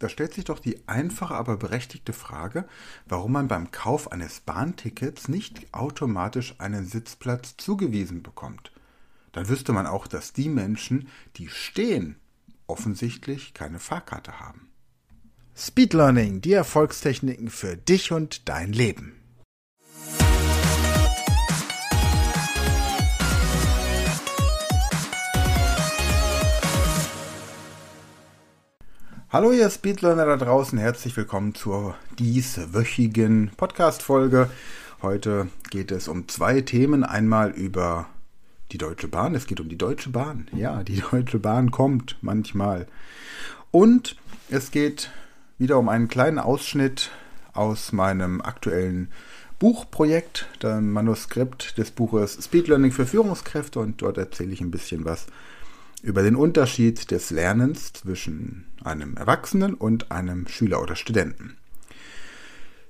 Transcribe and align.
Da 0.00 0.08
stellt 0.08 0.32
sich 0.32 0.44
doch 0.44 0.58
die 0.58 0.88
einfache, 0.88 1.34
aber 1.34 1.58
berechtigte 1.58 2.14
Frage, 2.14 2.66
warum 3.06 3.32
man 3.32 3.48
beim 3.48 3.70
Kauf 3.70 4.10
eines 4.10 4.40
Bahntickets 4.40 5.28
nicht 5.28 5.72
automatisch 5.72 6.54
einen 6.58 6.86
Sitzplatz 6.86 7.56
zugewiesen 7.58 8.22
bekommt. 8.22 8.72
Dann 9.32 9.48
wüsste 9.48 9.72
man 9.72 9.86
auch, 9.86 10.06
dass 10.06 10.32
die 10.32 10.48
Menschen, 10.48 11.08
die 11.36 11.48
stehen, 11.48 12.16
offensichtlich 12.66 13.52
keine 13.52 13.78
Fahrkarte 13.78 14.40
haben. 14.40 14.70
Speed 15.54 15.92
Learning, 15.92 16.40
die 16.40 16.54
Erfolgstechniken 16.54 17.50
für 17.50 17.76
dich 17.76 18.10
und 18.10 18.48
dein 18.48 18.72
Leben. 18.72 19.19
Hallo 29.32 29.52
ihr 29.52 29.70
Speedlearner 29.70 30.26
da 30.26 30.36
draußen, 30.36 30.76
herzlich 30.76 31.16
willkommen 31.16 31.54
zur 31.54 31.94
dieswöchigen 32.18 33.52
Podcast-Folge. 33.56 34.50
Heute 35.02 35.46
geht 35.70 35.92
es 35.92 36.08
um 36.08 36.26
zwei 36.26 36.62
Themen. 36.62 37.04
Einmal 37.04 37.52
über 37.52 38.08
die 38.72 38.78
Deutsche 38.78 39.06
Bahn. 39.06 39.36
Es 39.36 39.46
geht 39.46 39.60
um 39.60 39.68
die 39.68 39.78
Deutsche 39.78 40.10
Bahn. 40.10 40.48
Ja, 40.52 40.82
die 40.82 41.00
Deutsche 41.12 41.38
Bahn 41.38 41.70
kommt 41.70 42.16
manchmal. 42.22 42.88
Und 43.70 44.16
es 44.48 44.72
geht 44.72 45.12
wieder 45.58 45.78
um 45.78 45.88
einen 45.88 46.08
kleinen 46.08 46.40
Ausschnitt 46.40 47.12
aus 47.52 47.92
meinem 47.92 48.40
aktuellen 48.40 49.12
Buchprojekt, 49.60 50.48
dem 50.60 50.90
Manuskript 50.90 51.78
des 51.78 51.92
Buches 51.92 52.36
Speedlearning 52.42 52.90
für 52.90 53.06
Führungskräfte. 53.06 53.78
Und 53.78 54.02
dort 54.02 54.18
erzähle 54.18 54.50
ich 54.50 54.60
ein 54.60 54.72
bisschen 54.72 55.04
was 55.04 55.28
über 56.02 56.22
den 56.22 56.36
Unterschied 56.36 57.10
des 57.10 57.30
Lernens 57.30 57.92
zwischen 57.92 58.66
einem 58.82 59.16
Erwachsenen 59.16 59.74
und 59.74 60.10
einem 60.10 60.48
Schüler 60.48 60.82
oder 60.82 60.96
Studenten. 60.96 61.56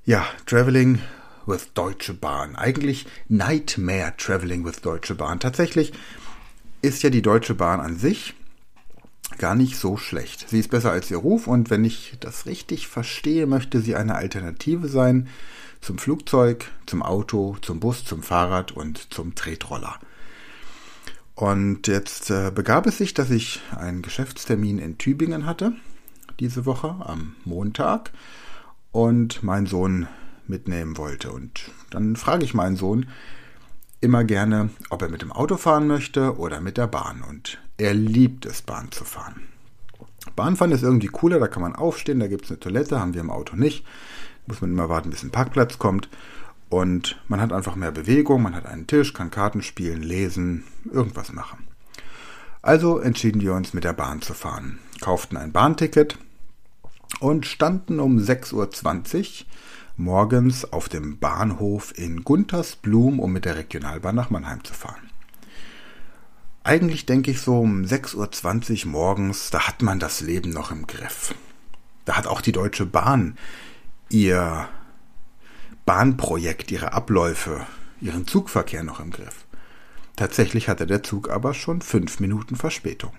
Ja, 0.04 0.26
Traveling 0.46 1.00
with 1.46 1.72
Deutsche 1.74 2.14
Bahn. 2.14 2.56
Eigentlich 2.56 3.06
Nightmare 3.28 4.14
Traveling 4.16 4.64
with 4.64 4.80
Deutsche 4.80 5.14
Bahn. 5.14 5.40
Tatsächlich 5.40 5.92
ist 6.82 7.02
ja 7.02 7.10
die 7.10 7.22
Deutsche 7.22 7.54
Bahn 7.54 7.80
an 7.80 7.96
sich 7.96 8.34
gar 9.38 9.54
nicht 9.54 9.76
so 9.76 9.96
schlecht. 9.96 10.48
Sie 10.48 10.58
ist 10.58 10.70
besser 10.70 10.90
als 10.90 11.10
ihr 11.10 11.18
Ruf 11.18 11.46
und 11.46 11.70
wenn 11.70 11.84
ich 11.84 12.16
das 12.20 12.46
richtig 12.46 12.88
verstehe, 12.88 13.46
möchte 13.46 13.80
sie 13.80 13.94
eine 13.94 14.14
Alternative 14.14 14.88
sein 14.88 15.28
zum 15.80 15.98
Flugzeug, 15.98 16.70
zum 16.86 17.02
Auto, 17.02 17.56
zum 17.62 17.80
Bus, 17.80 18.04
zum 18.04 18.22
Fahrrad 18.22 18.72
und 18.72 19.12
zum 19.12 19.34
Tretroller. 19.34 19.98
Und 21.40 21.88
jetzt 21.88 22.30
äh, 22.30 22.52
begab 22.54 22.86
es 22.86 22.98
sich, 22.98 23.14
dass 23.14 23.30
ich 23.30 23.62
einen 23.74 24.02
Geschäftstermin 24.02 24.78
in 24.78 24.98
Tübingen 24.98 25.46
hatte, 25.46 25.72
diese 26.38 26.66
Woche 26.66 26.96
am 27.00 27.34
Montag, 27.46 28.10
und 28.92 29.42
meinen 29.42 29.64
Sohn 29.64 30.06
mitnehmen 30.46 30.98
wollte. 30.98 31.32
Und 31.32 31.70
dann 31.88 32.16
frage 32.16 32.44
ich 32.44 32.52
meinen 32.52 32.76
Sohn 32.76 33.06
immer 34.02 34.22
gerne, 34.22 34.68
ob 34.90 35.00
er 35.00 35.08
mit 35.08 35.22
dem 35.22 35.32
Auto 35.32 35.56
fahren 35.56 35.86
möchte 35.86 36.36
oder 36.36 36.60
mit 36.60 36.76
der 36.76 36.88
Bahn. 36.88 37.22
Und 37.26 37.56
er 37.78 37.94
liebt 37.94 38.44
es, 38.44 38.60
Bahn 38.60 38.92
zu 38.92 39.06
fahren. 39.06 39.40
Bahnfahren 40.36 40.72
ist 40.74 40.82
irgendwie 40.82 41.06
cooler, 41.06 41.40
da 41.40 41.48
kann 41.48 41.62
man 41.62 41.74
aufstehen, 41.74 42.20
da 42.20 42.26
gibt 42.26 42.44
es 42.44 42.50
eine 42.50 42.60
Toilette, 42.60 43.00
haben 43.00 43.14
wir 43.14 43.22
im 43.22 43.30
Auto 43.30 43.56
nicht. 43.56 43.86
Muss 44.46 44.60
man 44.60 44.72
immer 44.72 44.90
warten, 44.90 45.08
bis 45.08 45.22
ein 45.22 45.30
Parkplatz 45.30 45.78
kommt. 45.78 46.10
Und 46.70 47.20
man 47.26 47.40
hat 47.40 47.52
einfach 47.52 47.74
mehr 47.74 47.90
Bewegung, 47.90 48.42
man 48.42 48.54
hat 48.54 48.64
einen 48.64 48.86
Tisch, 48.86 49.12
kann 49.12 49.30
Karten 49.30 49.60
spielen, 49.60 50.02
lesen, 50.02 50.64
irgendwas 50.90 51.32
machen. 51.32 51.66
Also 52.62 52.98
entschieden 52.98 53.40
wir 53.40 53.54
uns 53.54 53.74
mit 53.74 53.84
der 53.84 53.92
Bahn 53.92 54.22
zu 54.22 54.34
fahren, 54.34 54.78
kauften 55.00 55.36
ein 55.36 55.50
Bahnticket 55.50 56.16
und 57.18 57.44
standen 57.44 57.98
um 57.98 58.18
6.20 58.18 58.54
Uhr 58.54 59.46
morgens 59.96 60.72
auf 60.72 60.88
dem 60.88 61.18
Bahnhof 61.18 61.92
in 61.98 62.22
Guntersblum, 62.22 63.18
um 63.18 63.32
mit 63.32 63.44
der 63.44 63.56
Regionalbahn 63.56 64.14
nach 64.14 64.30
Mannheim 64.30 64.62
zu 64.62 64.72
fahren. 64.72 65.10
Eigentlich 66.62 67.04
denke 67.04 67.32
ich 67.32 67.40
so 67.40 67.58
um 67.58 67.82
6.20 67.82 68.84
Uhr 68.86 68.92
morgens, 68.92 69.50
da 69.50 69.66
hat 69.66 69.82
man 69.82 69.98
das 69.98 70.20
Leben 70.20 70.50
noch 70.50 70.70
im 70.70 70.86
Griff. 70.86 71.34
Da 72.04 72.16
hat 72.16 72.28
auch 72.28 72.42
die 72.42 72.52
Deutsche 72.52 72.86
Bahn 72.86 73.36
ihr 74.08 74.68
Bahnprojekt, 75.90 76.70
ihre 76.70 76.92
Abläufe, 76.92 77.66
ihren 78.00 78.24
Zugverkehr 78.24 78.84
noch 78.84 79.00
im 79.00 79.10
Griff. 79.10 79.44
Tatsächlich 80.14 80.68
hatte 80.68 80.86
der 80.86 81.02
Zug 81.02 81.28
aber 81.28 81.52
schon 81.52 81.82
fünf 81.82 82.20
Minuten 82.20 82.54
Verspätung. 82.54 83.10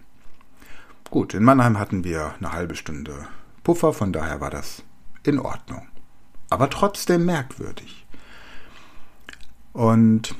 Gut, 1.09 1.33
in 1.33 1.43
Mannheim 1.43 1.77
hatten 1.77 2.05
wir 2.05 2.33
eine 2.39 2.53
halbe 2.53 2.77
Stunde 2.77 3.27
Puffer, 3.65 3.91
von 3.91 4.13
daher 4.13 4.39
war 4.39 4.51
das 4.51 4.83
in 5.23 5.37
Ordnung. 5.37 5.85
Aber 6.49 6.69
trotzdem 6.69 7.25
merkwürdig. 7.25 8.05
Und 9.73 10.33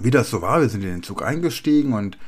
wie 0.00 0.10
das 0.10 0.30
so 0.30 0.42
war, 0.42 0.62
wir 0.62 0.68
sind 0.68 0.82
in 0.82 0.90
den 0.90 1.02
Zug 1.04 1.22
eingestiegen 1.22 1.92
und 1.92 2.18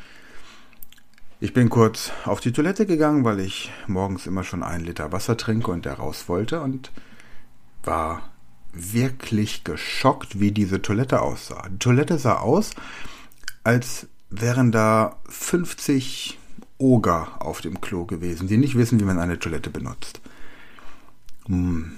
ich 1.41 1.53
bin 1.53 1.71
kurz 1.71 2.13
auf 2.25 2.39
die 2.39 2.53
Toilette 2.53 2.87
gegangen, 2.87 3.25
weil 3.25 3.41
ich 3.41 3.73
morgens 3.89 4.29
immer 4.29 4.45
schon 4.45 4.63
einen 4.63 4.85
Liter 4.85 5.11
Wasser 5.11 5.37
trinke 5.37 5.73
und 5.73 5.87
der 5.87 5.95
raus 5.95 6.29
wollte 6.29 6.61
und 6.61 6.93
war 7.83 8.23
wirklich 8.77 9.65
geschockt, 9.65 10.41
wie 10.41 10.53
diese 10.53 10.83
Toilette 10.83 11.23
aussah. 11.23 11.69
Die 11.69 11.79
Toilette 11.79 12.19
sah 12.19 12.39
aus, 12.39 12.71
als 13.65 14.07
wären 14.31 14.73
da 14.73 15.17
50 15.29 16.39
Oger 16.79 17.29
auf 17.41 17.61
dem 17.61 17.81
Klo 17.81 18.05
gewesen, 18.05 18.49
die 18.49 18.59
nicht 18.59 18.77
wissen, 18.77 19.01
wie 19.01 19.05
man 19.05 19.19
eine 19.19 19.39
Toilette 19.39 19.71
benutzt. 19.71 20.21
Hm. 21.47 21.93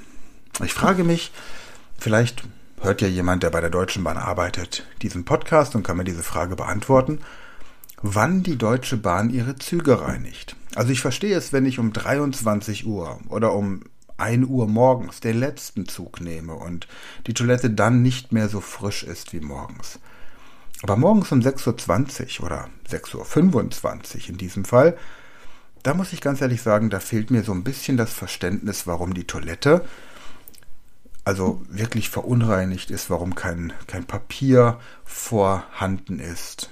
Ich 0.65 0.75
frage 0.75 1.05
mich, 1.05 1.33
vielleicht 1.99 2.43
hört 2.81 3.01
ja 3.01 3.09
jemand, 3.09 3.43
der 3.43 3.51
bei 3.51 3.61
der 3.61 3.71
Deutschen 3.71 4.05
Bahn 4.05 4.17
arbeitet, 4.17 4.87
diesen 5.03 5.25
Podcast 5.25 5.75
und 5.75 5.83
kann 5.83 5.97
mir 5.97 6.05
diese 6.05 6.23
Frage 6.23 6.57
beantworten, 6.57 7.21
wann 8.03 8.43
die 8.43 8.57
Deutsche 8.57 8.97
Bahn 8.97 9.31
ihre 9.31 9.57
Züge 9.57 10.01
reinigt. 10.01 10.57
Also 10.75 10.93
ich 10.93 11.01
verstehe 11.01 11.37
es, 11.37 11.53
wenn 11.53 11.67
ich 11.67 11.79
um 11.79 11.93
23 11.93 12.87
Uhr 12.87 13.19
oder 13.29 13.53
um 13.53 13.83
1 14.19 14.47
Uhr 14.49 14.69
morgens 14.69 15.21
den 15.21 15.39
letzten 15.39 15.87
Zug 15.87 16.21
nehme 16.21 16.55
und 16.55 16.87
die 17.27 17.35
Toilette 17.35 17.71
dann 17.71 18.03
nicht 18.03 18.33
mehr 18.33 18.49
so 18.49 18.61
frisch 18.61 19.03
ist 19.03 19.33
wie 19.33 19.41
morgens. 19.41 19.99
Aber 20.83 20.97
morgens 20.97 21.33
um 21.33 21.41
6.20 21.41 22.41
Uhr 22.41 22.47
oder 22.47 22.69
6.25 22.91 24.17
Uhr 24.17 24.29
in 24.29 24.37
diesem 24.37 24.65
Fall, 24.65 24.97
da 25.83 25.95
muss 25.95 26.13
ich 26.13 26.21
ganz 26.21 26.41
ehrlich 26.41 26.63
sagen, 26.63 26.91
da 26.91 27.01
fehlt 27.01 27.31
mir 27.31 27.43
so 27.43 27.53
ein 27.53 27.65
bisschen 27.65 27.97
das 27.97 28.13
Verständnis, 28.13 28.87
warum 28.87 29.15
die 29.15 29.25
Toilette 29.25 29.85
also 31.29 31.61
wirklich 31.69 32.09
verunreinigt 32.09 32.91
ist, 32.91 33.11
warum 33.11 33.35
kein, 33.35 33.75
kein 33.87 34.07
Papier 34.07 34.81
vorhanden 35.05 36.21
ist. 36.21 36.71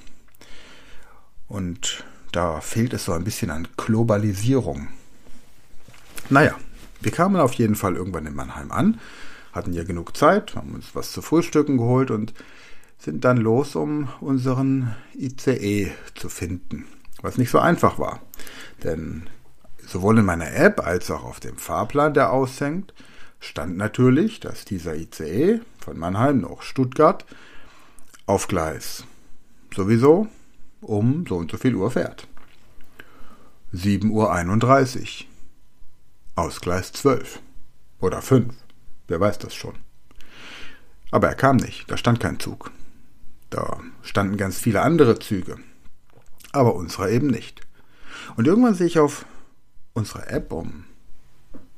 Und 1.47 2.05
da 2.33 2.63
fehlt 2.63 2.95
es 2.95 3.05
so 3.05 3.13
ein 3.13 3.23
bisschen 3.23 3.51
an 3.51 3.69
Globalisierung. 3.77 4.89
Naja, 6.31 6.55
wir 7.01 7.13
kamen 7.13 7.37
auf 7.37 7.53
jeden 7.55 7.75
Fall 7.75 7.97
irgendwann 7.97 8.27
in 8.27 8.35
Mannheim 8.35 8.73
an, 8.73 9.01
hatten 9.53 9.73
ja 9.73 9.85
genug 9.85 10.17
Zeit, 10.17 10.55
haben 10.55 10.75
uns 10.75 10.95
was 10.95 11.13
zu 11.13 11.23
frühstücken 11.23 11.79
geholt 11.79 12.11
und 12.11 12.35
sind 12.99 13.25
dann 13.25 13.37
los, 13.37 13.77
um 13.77 14.09
unseren 14.21 14.95
ICE 15.15 15.93
zu 16.15 16.29
finden. 16.29 16.87
Was 17.23 17.39
nicht 17.39 17.51
so 17.51 17.59
einfach 17.59 17.99
war. 17.99 18.21
Denn 18.85 19.25
sowohl 19.87 20.19
in 20.19 20.25
meiner 20.25 20.53
App 20.55 20.85
als 20.85 21.11
auch 21.11 21.25
auf 21.25 21.41
dem 21.41 21.57
Fahrplan, 21.57 22.15
der 22.15 22.33
aushängt, 22.33 22.93
stand 23.41 23.77
natürlich, 23.77 24.41
dass 24.41 24.65
dieser 24.65 24.97
ICE 24.97 25.61
von 25.79 25.99
Mannheim 25.99 26.41
nach 26.41 26.63
Stuttgart 26.63 27.25
auf 28.27 28.49
Gleis 28.49 29.05
sowieso 29.75 30.29
um 30.81 31.25
so 31.29 31.37
und 31.37 31.51
so 31.51 31.57
viel 31.57 31.75
Uhr 31.75 31.91
fährt. 31.91 32.27
7.31 33.75 34.07
Uhr. 34.11 35.36
Aus 36.37 36.61
Gleis 36.61 36.93
12. 36.93 37.41
Oder 37.99 38.21
5. 38.21 38.53
Wer 39.09 39.21
weiß 39.21 39.39
das 39.39 39.55
schon. 39.55 39.75
Aber 41.11 41.29
er 41.29 41.35
kam 41.35 41.57
nicht, 41.57 41.91
da 41.91 41.97
stand 41.97 42.21
kein 42.21 42.39
Zug. 42.39 42.71
Da 43.49 43.81
standen 44.03 44.37
ganz 44.37 44.59
viele 44.59 44.83
andere 44.83 45.19
Züge. 45.19 45.57
Aber 46.53 46.75
unserer 46.75 47.09
eben 47.09 47.29
nicht. 47.29 47.63
Und 48.37 48.47
irgendwann 48.47 48.75
sehe 48.75 48.87
ich 48.87 48.99
auf 48.99 49.25
unserer 49.95 50.31
App 50.31 50.53
um 50.53 50.85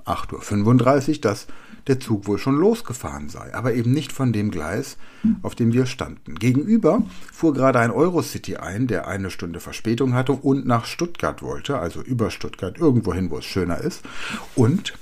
8.35 0.04 1.08
Uhr, 1.08 1.20
dass 1.20 1.46
der 1.88 2.00
Zug 2.00 2.26
wohl 2.26 2.38
schon 2.38 2.56
losgefahren 2.56 3.28
sei, 3.28 3.54
aber 3.54 3.74
eben 3.74 3.92
nicht 3.92 4.12
von 4.12 4.32
dem 4.32 4.50
Gleis, 4.50 4.96
auf 5.42 5.54
dem 5.54 5.72
wir 5.72 5.86
standen. 5.86 6.34
Gegenüber 6.36 7.02
fuhr 7.32 7.54
gerade 7.54 7.80
ein 7.80 7.90
Eurocity 7.90 8.56
ein, 8.56 8.86
der 8.86 9.08
eine 9.08 9.30
Stunde 9.30 9.60
Verspätung 9.60 10.14
hatte 10.14 10.32
und 10.32 10.66
nach 10.66 10.84
Stuttgart 10.84 11.42
wollte, 11.42 11.78
also 11.78 12.02
über 12.02 12.30
Stuttgart, 12.30 12.78
irgendwohin, 12.78 13.30
wo 13.30 13.38
es 13.38 13.46
schöner 13.46 13.78
ist. 13.78 14.02
Und 14.54 14.94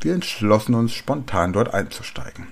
wir 0.00 0.14
entschlossen 0.14 0.74
uns 0.74 0.92
spontan 0.92 1.52
dort 1.52 1.74
einzusteigen. 1.74 2.46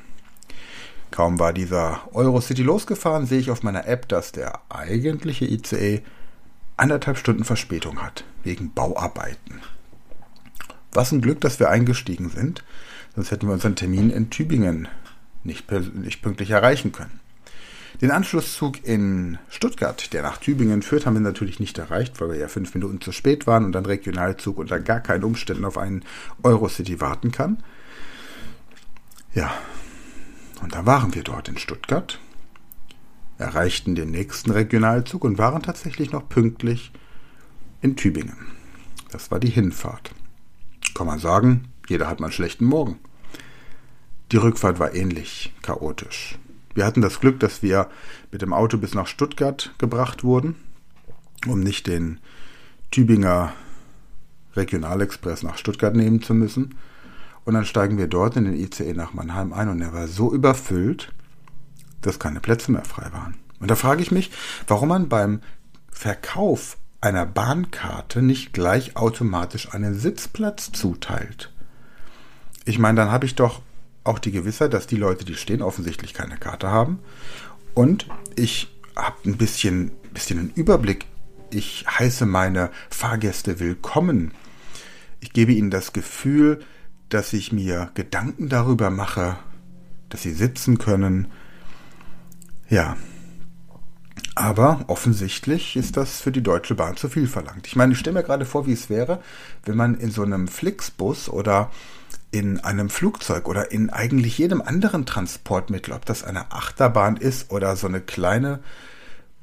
Kaum 1.12 1.38
war 1.38 1.52
dieser 1.52 2.00
Eurocity 2.12 2.62
losgefahren, 2.62 3.26
sehe 3.26 3.38
ich 3.38 3.50
auf 3.50 3.62
meiner 3.62 3.86
App, 3.86 4.08
dass 4.08 4.32
der 4.32 4.60
eigentliche 4.68 5.46
ICE 5.46 6.02
anderthalb 6.76 7.16
Stunden 7.16 7.44
Verspätung 7.44 8.02
hat, 8.02 8.24
wegen 8.42 8.72
Bauarbeiten. 8.74 9.60
Was 10.92 11.12
ein 11.12 11.20
Glück, 11.20 11.40
dass 11.40 11.60
wir 11.60 11.70
eingestiegen 11.70 12.28
sind, 12.28 12.64
sonst 13.16 13.32
hätten 13.32 13.48
wir 13.48 13.54
unseren 13.54 13.74
Termin 13.74 14.10
in 14.10 14.30
Tübingen 14.30 14.86
nicht, 15.42 15.70
nicht 15.94 16.22
pünktlich 16.22 16.50
erreichen 16.50 16.92
können. 16.92 17.20
Den 18.02 18.10
Anschlusszug 18.10 18.84
in 18.84 19.38
Stuttgart, 19.48 20.12
der 20.12 20.22
nach 20.22 20.36
Tübingen 20.36 20.82
führt, 20.82 21.06
haben 21.06 21.14
wir 21.14 21.20
natürlich 21.22 21.60
nicht 21.60 21.78
erreicht, 21.78 22.20
weil 22.20 22.28
wir 22.30 22.36
ja 22.36 22.48
fünf 22.48 22.74
Minuten 22.74 23.00
zu 23.00 23.10
spät 23.10 23.46
waren 23.46 23.64
und 23.64 23.74
ein 23.74 23.86
Regionalzug 23.86 24.58
unter 24.58 24.78
gar 24.80 25.00
keinen 25.00 25.24
Umständen 25.24 25.64
auf 25.64 25.78
einen 25.78 26.04
Eurocity 26.42 27.00
warten 27.00 27.32
kann. 27.32 27.62
Ja, 29.32 29.50
und 30.62 30.74
da 30.74 30.84
waren 30.84 31.14
wir 31.14 31.22
dort 31.22 31.48
in 31.48 31.56
Stuttgart, 31.56 32.20
erreichten 33.38 33.94
den 33.94 34.10
nächsten 34.10 34.50
Regionalzug 34.50 35.24
und 35.24 35.38
waren 35.38 35.62
tatsächlich 35.62 36.12
noch 36.12 36.28
pünktlich 36.28 36.92
in 37.80 37.96
Tübingen. 37.96 38.36
Das 39.10 39.30
war 39.30 39.40
die 39.40 39.48
Hinfahrt. 39.48 40.10
Kann 40.94 41.06
man 41.06 41.18
sagen, 41.18 41.68
jeder 41.88 42.08
hat 42.08 42.20
mal 42.20 42.26
einen 42.26 42.32
schlechten 42.32 42.66
Morgen. 42.66 42.98
Die 44.32 44.38
Rückfahrt 44.38 44.78
war 44.80 44.94
ähnlich 44.94 45.54
chaotisch. 45.62 46.38
Wir 46.74 46.84
hatten 46.84 47.00
das 47.00 47.20
Glück, 47.20 47.38
dass 47.40 47.62
wir 47.62 47.88
mit 48.32 48.42
dem 48.42 48.52
Auto 48.52 48.76
bis 48.76 48.94
nach 48.94 49.06
Stuttgart 49.06 49.72
gebracht 49.78 50.24
wurden, 50.24 50.56
um 51.46 51.60
nicht 51.60 51.86
den 51.86 52.18
Tübinger 52.90 53.52
Regionalexpress 54.56 55.42
nach 55.42 55.58
Stuttgart 55.58 55.94
nehmen 55.94 56.22
zu 56.22 56.34
müssen. 56.34 56.74
Und 57.44 57.54
dann 57.54 57.64
steigen 57.64 57.98
wir 57.98 58.08
dort 58.08 58.36
in 58.36 58.44
den 58.44 58.56
ICE 58.56 58.94
nach 58.94 59.14
Mannheim 59.14 59.52
ein 59.52 59.68
und 59.68 59.80
er 59.80 59.92
war 59.92 60.08
so 60.08 60.32
überfüllt, 60.32 61.12
dass 62.02 62.18
keine 62.18 62.40
Plätze 62.40 62.72
mehr 62.72 62.84
frei 62.84 63.12
waren. 63.12 63.36
Und 63.60 63.70
da 63.70 63.76
frage 63.76 64.02
ich 64.02 64.10
mich, 64.10 64.32
warum 64.66 64.88
man 64.88 65.08
beim 65.08 65.40
Verkauf 65.90 66.76
einer 67.00 67.24
Bahnkarte 67.24 68.22
nicht 68.22 68.52
gleich 68.52 68.96
automatisch 68.96 69.72
einen 69.72 69.94
Sitzplatz 69.94 70.72
zuteilt. 70.72 71.52
Ich 72.64 72.78
meine, 72.78 72.96
dann 72.96 73.12
habe 73.12 73.26
ich 73.26 73.36
doch 73.36 73.62
auch 74.06 74.18
die 74.18 74.32
Gewissheit, 74.32 74.72
dass 74.72 74.86
die 74.86 74.96
Leute, 74.96 75.24
die 75.24 75.34
stehen, 75.34 75.62
offensichtlich 75.62 76.14
keine 76.14 76.36
Karte 76.36 76.68
haben. 76.68 77.00
Und 77.74 78.06
ich 78.36 78.68
habe 78.94 79.16
ein 79.26 79.36
bisschen, 79.36 79.90
bisschen 80.12 80.38
einen 80.38 80.52
Überblick. 80.54 81.06
Ich 81.50 81.84
heiße 81.86 82.26
meine 82.26 82.70
Fahrgäste 82.90 83.60
willkommen. 83.60 84.32
Ich 85.20 85.32
gebe 85.32 85.52
ihnen 85.52 85.70
das 85.70 85.92
Gefühl, 85.92 86.60
dass 87.08 87.32
ich 87.32 87.52
mir 87.52 87.90
Gedanken 87.94 88.48
darüber 88.48 88.90
mache, 88.90 89.36
dass 90.08 90.22
sie 90.22 90.32
sitzen 90.32 90.78
können. 90.78 91.28
Ja. 92.68 92.96
Aber 94.34 94.84
offensichtlich 94.88 95.76
ist 95.76 95.96
das 95.96 96.20
für 96.20 96.32
die 96.32 96.42
Deutsche 96.42 96.74
Bahn 96.74 96.96
zu 96.96 97.08
viel 97.08 97.26
verlangt. 97.26 97.66
Ich 97.66 97.76
meine, 97.76 97.92
ich 97.92 97.98
stelle 97.98 98.14
mir 98.18 98.22
gerade 98.22 98.44
vor, 98.44 98.66
wie 98.66 98.72
es 98.72 98.90
wäre, 98.90 99.22
wenn 99.64 99.76
man 99.76 99.94
in 99.94 100.10
so 100.10 100.22
einem 100.22 100.46
Flixbus 100.48 101.28
oder 101.28 101.70
in 102.30 102.60
einem 102.60 102.90
Flugzeug 102.90 103.48
oder 103.48 103.70
in 103.70 103.90
eigentlich 103.90 104.38
jedem 104.38 104.60
anderen 104.60 105.06
Transportmittel, 105.06 105.94
ob 105.94 106.04
das 106.04 106.24
eine 106.24 106.52
Achterbahn 106.52 107.16
ist 107.16 107.50
oder 107.50 107.76
so 107.76 107.86
eine 107.86 108.00
kleine 108.00 108.60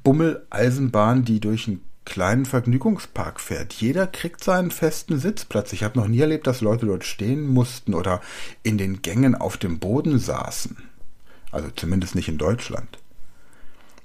Bummeleisenbahn, 0.02 1.24
die 1.24 1.40
durch 1.40 1.66
einen 1.66 1.80
kleinen 2.04 2.44
Vergnügungspark 2.44 3.40
fährt. 3.40 3.72
Jeder 3.72 4.06
kriegt 4.06 4.44
seinen 4.44 4.70
festen 4.70 5.18
Sitzplatz. 5.18 5.72
Ich 5.72 5.82
habe 5.82 5.98
noch 5.98 6.06
nie 6.06 6.20
erlebt, 6.20 6.46
dass 6.46 6.60
Leute 6.60 6.86
dort 6.86 7.04
stehen 7.04 7.46
mussten 7.46 7.94
oder 7.94 8.20
in 8.62 8.76
den 8.76 9.02
Gängen 9.02 9.34
auf 9.34 9.56
dem 9.56 9.78
Boden 9.78 10.18
saßen. 10.18 10.76
Also 11.50 11.70
zumindest 11.74 12.14
nicht 12.14 12.28
in 12.28 12.38
Deutschland. 12.38 12.98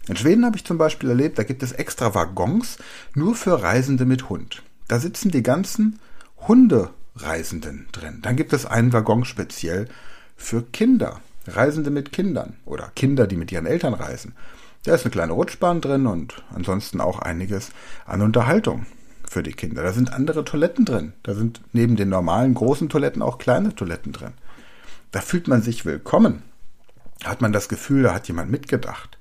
In 0.07 0.15
Schweden 0.15 0.45
habe 0.45 0.55
ich 0.55 0.65
zum 0.65 0.77
Beispiel 0.77 1.09
erlebt, 1.09 1.37
da 1.37 1.43
gibt 1.43 1.61
es 1.61 1.71
extra 1.71 2.15
Waggons 2.15 2.77
nur 3.13 3.35
für 3.35 3.61
Reisende 3.61 4.05
mit 4.05 4.29
Hund. 4.29 4.63
Da 4.87 4.99
sitzen 4.99 5.29
die 5.29 5.43
ganzen 5.43 5.99
Hundereisenden 7.19 7.87
drin. 7.91 8.19
Dann 8.21 8.35
gibt 8.35 8.53
es 8.53 8.65
einen 8.65 8.93
Waggon 8.93 9.25
speziell 9.25 9.87
für 10.37 10.63
Kinder, 10.63 11.19
Reisende 11.47 11.89
mit 11.89 12.11
Kindern 12.11 12.55
oder 12.65 12.91
Kinder, 12.95 13.27
die 13.27 13.35
mit 13.35 13.51
ihren 13.51 13.65
Eltern 13.65 13.93
reisen. 13.93 14.33
Da 14.83 14.95
ist 14.95 15.03
eine 15.03 15.11
kleine 15.11 15.33
Rutschbahn 15.33 15.81
drin 15.81 16.05
und 16.05 16.43
ansonsten 16.53 17.01
auch 17.01 17.19
einiges 17.19 17.71
an 18.05 18.21
Unterhaltung 18.21 18.85
für 19.27 19.43
die 19.43 19.53
Kinder. 19.53 19.83
Da 19.83 19.91
sind 19.91 20.13
andere 20.13 20.45
Toiletten 20.45 20.85
drin. 20.85 21.13
Da 21.23 21.33
sind 21.33 21.61
neben 21.73 21.95
den 21.95 22.09
normalen 22.09 22.53
großen 22.53 22.87
Toiletten 22.87 23.21
auch 23.21 23.37
kleine 23.37 23.75
Toiletten 23.75 24.13
drin. 24.13 24.33
Da 25.11 25.21
fühlt 25.21 25.47
man 25.47 25.61
sich 25.61 25.85
willkommen. 25.85 26.43
Hat 27.25 27.41
man 27.41 27.51
das 27.51 27.67
Gefühl, 27.67 28.03
da 28.03 28.13
hat 28.13 28.27
jemand 28.27 28.49
mitgedacht. 28.49 29.17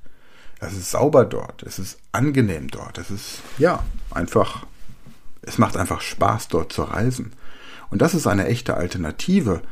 Es 0.60 0.72
ist 0.72 0.90
sauber 0.90 1.24
dort, 1.24 1.62
es 1.62 1.78
ist 1.78 1.98
angenehm 2.10 2.68
dort, 2.68 2.98
es 2.98 3.12
ist, 3.12 3.42
ja, 3.58 3.84
einfach, 4.10 4.66
es 5.42 5.58
macht 5.58 5.76
einfach 5.76 6.00
Spaß 6.00 6.48
dort 6.48 6.72
zu 6.72 6.82
reisen. 6.82 7.32
Und 7.90 8.02
das 8.02 8.14
ist 8.14 8.26
eine 8.26 8.46
echte 8.46 8.76
Alternative. 8.76 9.62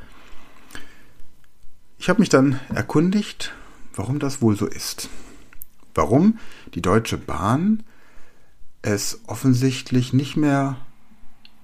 Ich 1.98 2.08
habe 2.08 2.20
mich 2.20 2.28
dann 2.28 2.60
erkundigt, 2.74 3.54
warum 3.94 4.18
das 4.18 4.42
wohl 4.42 4.56
so 4.56 4.66
ist 4.66 5.08
warum 5.96 6.38
die 6.74 6.82
Deutsche 6.82 7.18
Bahn 7.18 7.82
es 8.82 9.20
offensichtlich 9.26 10.12
nicht 10.12 10.36
mehr 10.36 10.76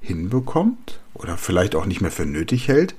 hinbekommt 0.01 1.01
oder 1.15 1.37
vielleicht 1.37 1.75
auch 1.75 1.87
nicht 1.87 2.01
mehr 2.01 2.11
für 2.11 2.27
nötig 2.27 2.69
hält, 2.69 2.97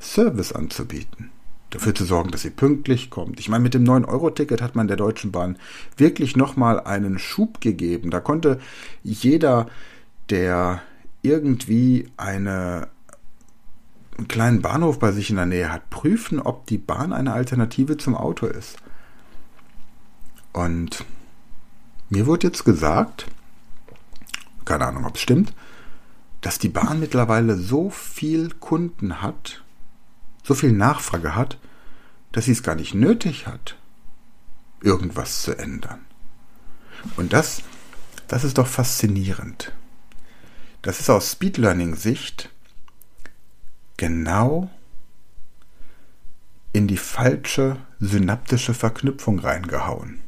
Service 0.00 0.52
anzubieten. 0.52 1.30
Dafür 1.70 1.94
zu 1.94 2.04
sorgen, 2.04 2.30
dass 2.30 2.42
sie 2.42 2.50
pünktlich 2.50 3.10
kommt. 3.10 3.40
Ich 3.40 3.48
meine, 3.48 3.64
mit 3.64 3.74
dem 3.74 3.84
9-Euro-Ticket 3.84 4.62
hat 4.62 4.76
man 4.76 4.86
der 4.86 4.96
Deutschen 4.96 5.32
Bahn 5.32 5.58
wirklich 5.96 6.36
nochmal 6.36 6.80
einen 6.80 7.18
Schub 7.18 7.60
gegeben. 7.60 8.10
Da 8.10 8.20
konnte 8.20 8.60
jeder, 9.02 9.66
der 10.30 10.82
irgendwie 11.24 12.10
eine, 12.16 12.88
einen 14.16 14.28
kleinen 14.28 14.62
Bahnhof 14.62 14.98
bei 14.98 15.10
sich 15.10 15.30
in 15.30 15.36
der 15.36 15.46
Nähe 15.46 15.72
hat, 15.72 15.90
prüfen, 15.90 16.38
ob 16.38 16.66
die 16.66 16.78
Bahn 16.78 17.12
eine 17.12 17.32
Alternative 17.32 17.96
zum 17.96 18.14
Auto 18.14 18.46
ist. 18.46 18.76
Und 20.52 21.04
mir 22.10 22.26
wurde 22.26 22.46
jetzt 22.46 22.64
gesagt, 22.64 23.26
keine 24.64 24.86
Ahnung, 24.86 25.06
ob 25.06 25.16
es 25.16 25.22
stimmt, 25.22 25.52
dass 26.42 26.58
die 26.58 26.68
Bahn 26.68 27.00
mittlerweile 27.00 27.56
so 27.56 27.90
viel 27.90 28.50
Kunden 28.50 29.22
hat, 29.22 29.64
so 30.42 30.54
viel 30.54 30.72
Nachfrage 30.72 31.34
hat, 31.34 31.58
dass 32.32 32.44
sie 32.44 32.52
es 32.52 32.62
gar 32.62 32.74
nicht 32.74 32.94
nötig 32.94 33.46
hat, 33.46 33.76
irgendwas 34.82 35.42
zu 35.42 35.56
ändern. 35.56 36.00
Und 37.16 37.32
das, 37.32 37.62
das 38.28 38.44
ist 38.44 38.58
doch 38.58 38.66
faszinierend. 38.66 39.72
Das 40.84 41.00
ist 41.00 41.08
aus 41.08 41.32
Speed 41.32 41.56
Learning 41.56 41.96
Sicht 41.96 42.50
genau 43.96 44.68
in 46.74 46.86
die 46.86 46.98
falsche 46.98 47.78
synaptische 48.00 48.74
Verknüpfung 48.74 49.38
reingehauen. 49.38 50.20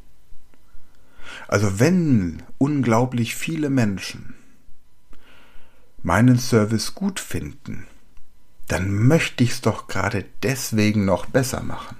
Also 1.47 1.79
wenn 1.79 2.43
unglaublich 2.57 3.37
viele 3.37 3.69
Menschen 3.69 4.35
meinen 6.03 6.39
Service 6.39 6.95
gut 6.95 7.21
finden, 7.21 7.87
dann 8.67 8.91
möchte 8.95 9.45
ich 9.45 9.51
es 9.51 9.61
doch 9.61 9.89
gerade 9.89 10.25
deswegen 10.43 11.05
noch 11.05 11.27
besser 11.27 11.63
machen. 11.63 11.99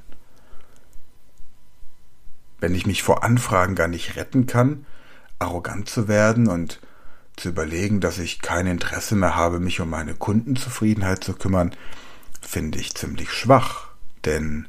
Wenn 2.59 2.75
ich 2.75 2.87
mich 2.87 3.03
vor 3.03 3.23
Anfragen 3.23 3.75
gar 3.75 3.89
nicht 3.89 4.17
retten 4.17 4.47
kann, 4.47 4.87
arrogant 5.39 5.91
zu 5.91 6.09
werden 6.09 6.49
und 6.49 6.81
zu 7.37 7.51
überlegen, 7.51 8.01
dass 8.01 8.19
ich 8.19 8.41
kein 8.41 8.67
Interesse 8.67 9.15
mehr 9.15 9.37
habe, 9.37 9.61
mich 9.61 9.81
um 9.81 9.91
meine 9.91 10.15
Kundenzufriedenheit 10.15 11.23
zu 11.23 11.35
kümmern, 11.35 11.75
finde 12.41 12.79
ich 12.79 12.95
ziemlich 12.95 13.31
schwach, 13.31 13.89
denn 14.25 14.67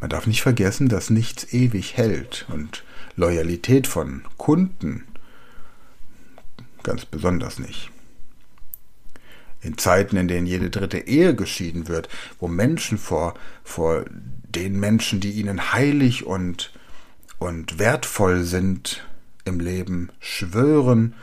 man 0.00 0.10
darf 0.10 0.26
nicht 0.26 0.42
vergessen, 0.42 0.88
dass 0.88 1.10
nichts 1.10 1.52
ewig 1.52 1.96
hält 1.96 2.46
und 2.48 2.84
Loyalität 3.16 3.86
von 3.86 4.22
Kunden 4.38 5.04
ganz 6.82 7.04
besonders 7.04 7.58
nicht. 7.58 7.90
In 9.60 9.76
Zeiten, 9.76 10.16
in 10.16 10.26
denen 10.26 10.46
jede 10.46 10.70
dritte 10.70 10.98
Ehe 10.98 11.34
geschieden 11.34 11.86
wird, 11.88 12.08
wo 12.38 12.48
Menschen 12.48 12.96
vor, 12.96 13.34
vor 13.62 14.06
den 14.08 14.80
Menschen, 14.80 15.20
die 15.20 15.32
ihnen 15.32 15.72
heilig 15.72 16.24
und, 16.24 16.72
und 17.38 17.78
wertvoll 17.78 18.44
sind 18.44 19.06
im 19.44 19.60
Leben, 19.60 20.10
schwören, 20.18 21.14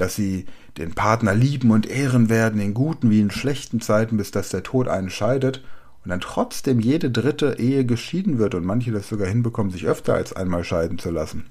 dass 0.00 0.14
sie 0.14 0.46
den 0.78 0.94
Partner 0.94 1.34
lieben 1.34 1.70
und 1.70 1.86
ehren 1.86 2.30
werden, 2.30 2.60
in 2.60 2.72
guten 2.72 3.10
wie 3.10 3.20
in 3.20 3.30
schlechten 3.30 3.80
Zeiten, 3.80 4.16
bis 4.16 4.30
dass 4.30 4.48
der 4.48 4.62
Tod 4.62 4.88
einen 4.88 5.10
scheidet, 5.10 5.62
und 6.02 6.08
dann 6.08 6.20
trotzdem 6.20 6.80
jede 6.80 7.10
dritte 7.10 7.56
Ehe 7.58 7.84
geschieden 7.84 8.38
wird 8.38 8.54
und 8.54 8.64
manche 8.64 8.90
das 8.90 9.08
sogar 9.08 9.28
hinbekommen, 9.28 9.70
sich 9.70 9.86
öfter 9.86 10.14
als 10.14 10.32
einmal 10.32 10.64
scheiden 10.64 10.98
zu 10.98 11.10
lassen. 11.10 11.44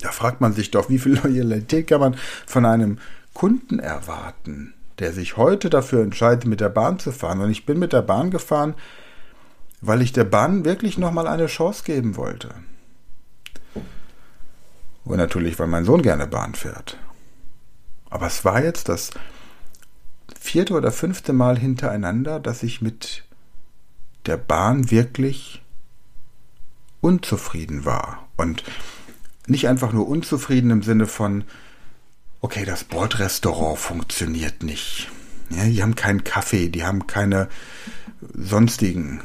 Da 0.00 0.12
fragt 0.12 0.42
man 0.42 0.52
sich 0.52 0.70
doch, 0.70 0.90
wie 0.90 0.98
viel 0.98 1.18
Loyalität 1.22 1.86
kann 1.86 2.00
man 2.00 2.16
von 2.46 2.66
einem 2.66 2.98
Kunden 3.32 3.78
erwarten, 3.78 4.74
der 4.98 5.14
sich 5.14 5.38
heute 5.38 5.70
dafür 5.70 6.02
entscheidet, 6.02 6.44
mit 6.44 6.60
der 6.60 6.68
Bahn 6.68 6.98
zu 6.98 7.12
fahren. 7.12 7.40
Und 7.40 7.50
ich 7.50 7.64
bin 7.64 7.78
mit 7.78 7.94
der 7.94 8.02
Bahn 8.02 8.30
gefahren, 8.30 8.74
weil 9.80 10.02
ich 10.02 10.12
der 10.12 10.24
Bahn 10.24 10.66
wirklich 10.66 10.98
nochmal 10.98 11.26
eine 11.26 11.46
Chance 11.46 11.84
geben 11.84 12.16
wollte. 12.16 12.50
Und 15.04 15.16
natürlich, 15.16 15.58
weil 15.58 15.68
mein 15.68 15.86
Sohn 15.86 16.02
gerne 16.02 16.26
Bahn 16.26 16.54
fährt. 16.54 16.98
Aber 18.10 18.26
es 18.26 18.44
war 18.44 18.62
jetzt 18.62 18.88
das 18.88 19.10
vierte 20.38 20.74
oder 20.74 20.92
fünfte 20.92 21.32
Mal 21.32 21.58
hintereinander, 21.58 22.40
dass 22.40 22.62
ich 22.62 22.80
mit 22.80 23.24
der 24.26 24.36
Bahn 24.36 24.90
wirklich 24.90 25.62
unzufrieden 27.00 27.84
war. 27.84 28.28
Und 28.36 28.62
nicht 29.46 29.68
einfach 29.68 29.92
nur 29.92 30.08
unzufrieden 30.08 30.70
im 30.70 30.82
Sinne 30.82 31.06
von, 31.06 31.44
okay, 32.40 32.64
das 32.64 32.84
Bordrestaurant 32.84 33.78
funktioniert 33.78 34.62
nicht. 34.62 35.08
Ja, 35.50 35.64
die 35.64 35.82
haben 35.82 35.96
keinen 35.96 36.24
Kaffee, 36.24 36.68
die 36.68 36.84
haben 36.84 37.06
keine 37.06 37.48
sonstigen 38.34 39.20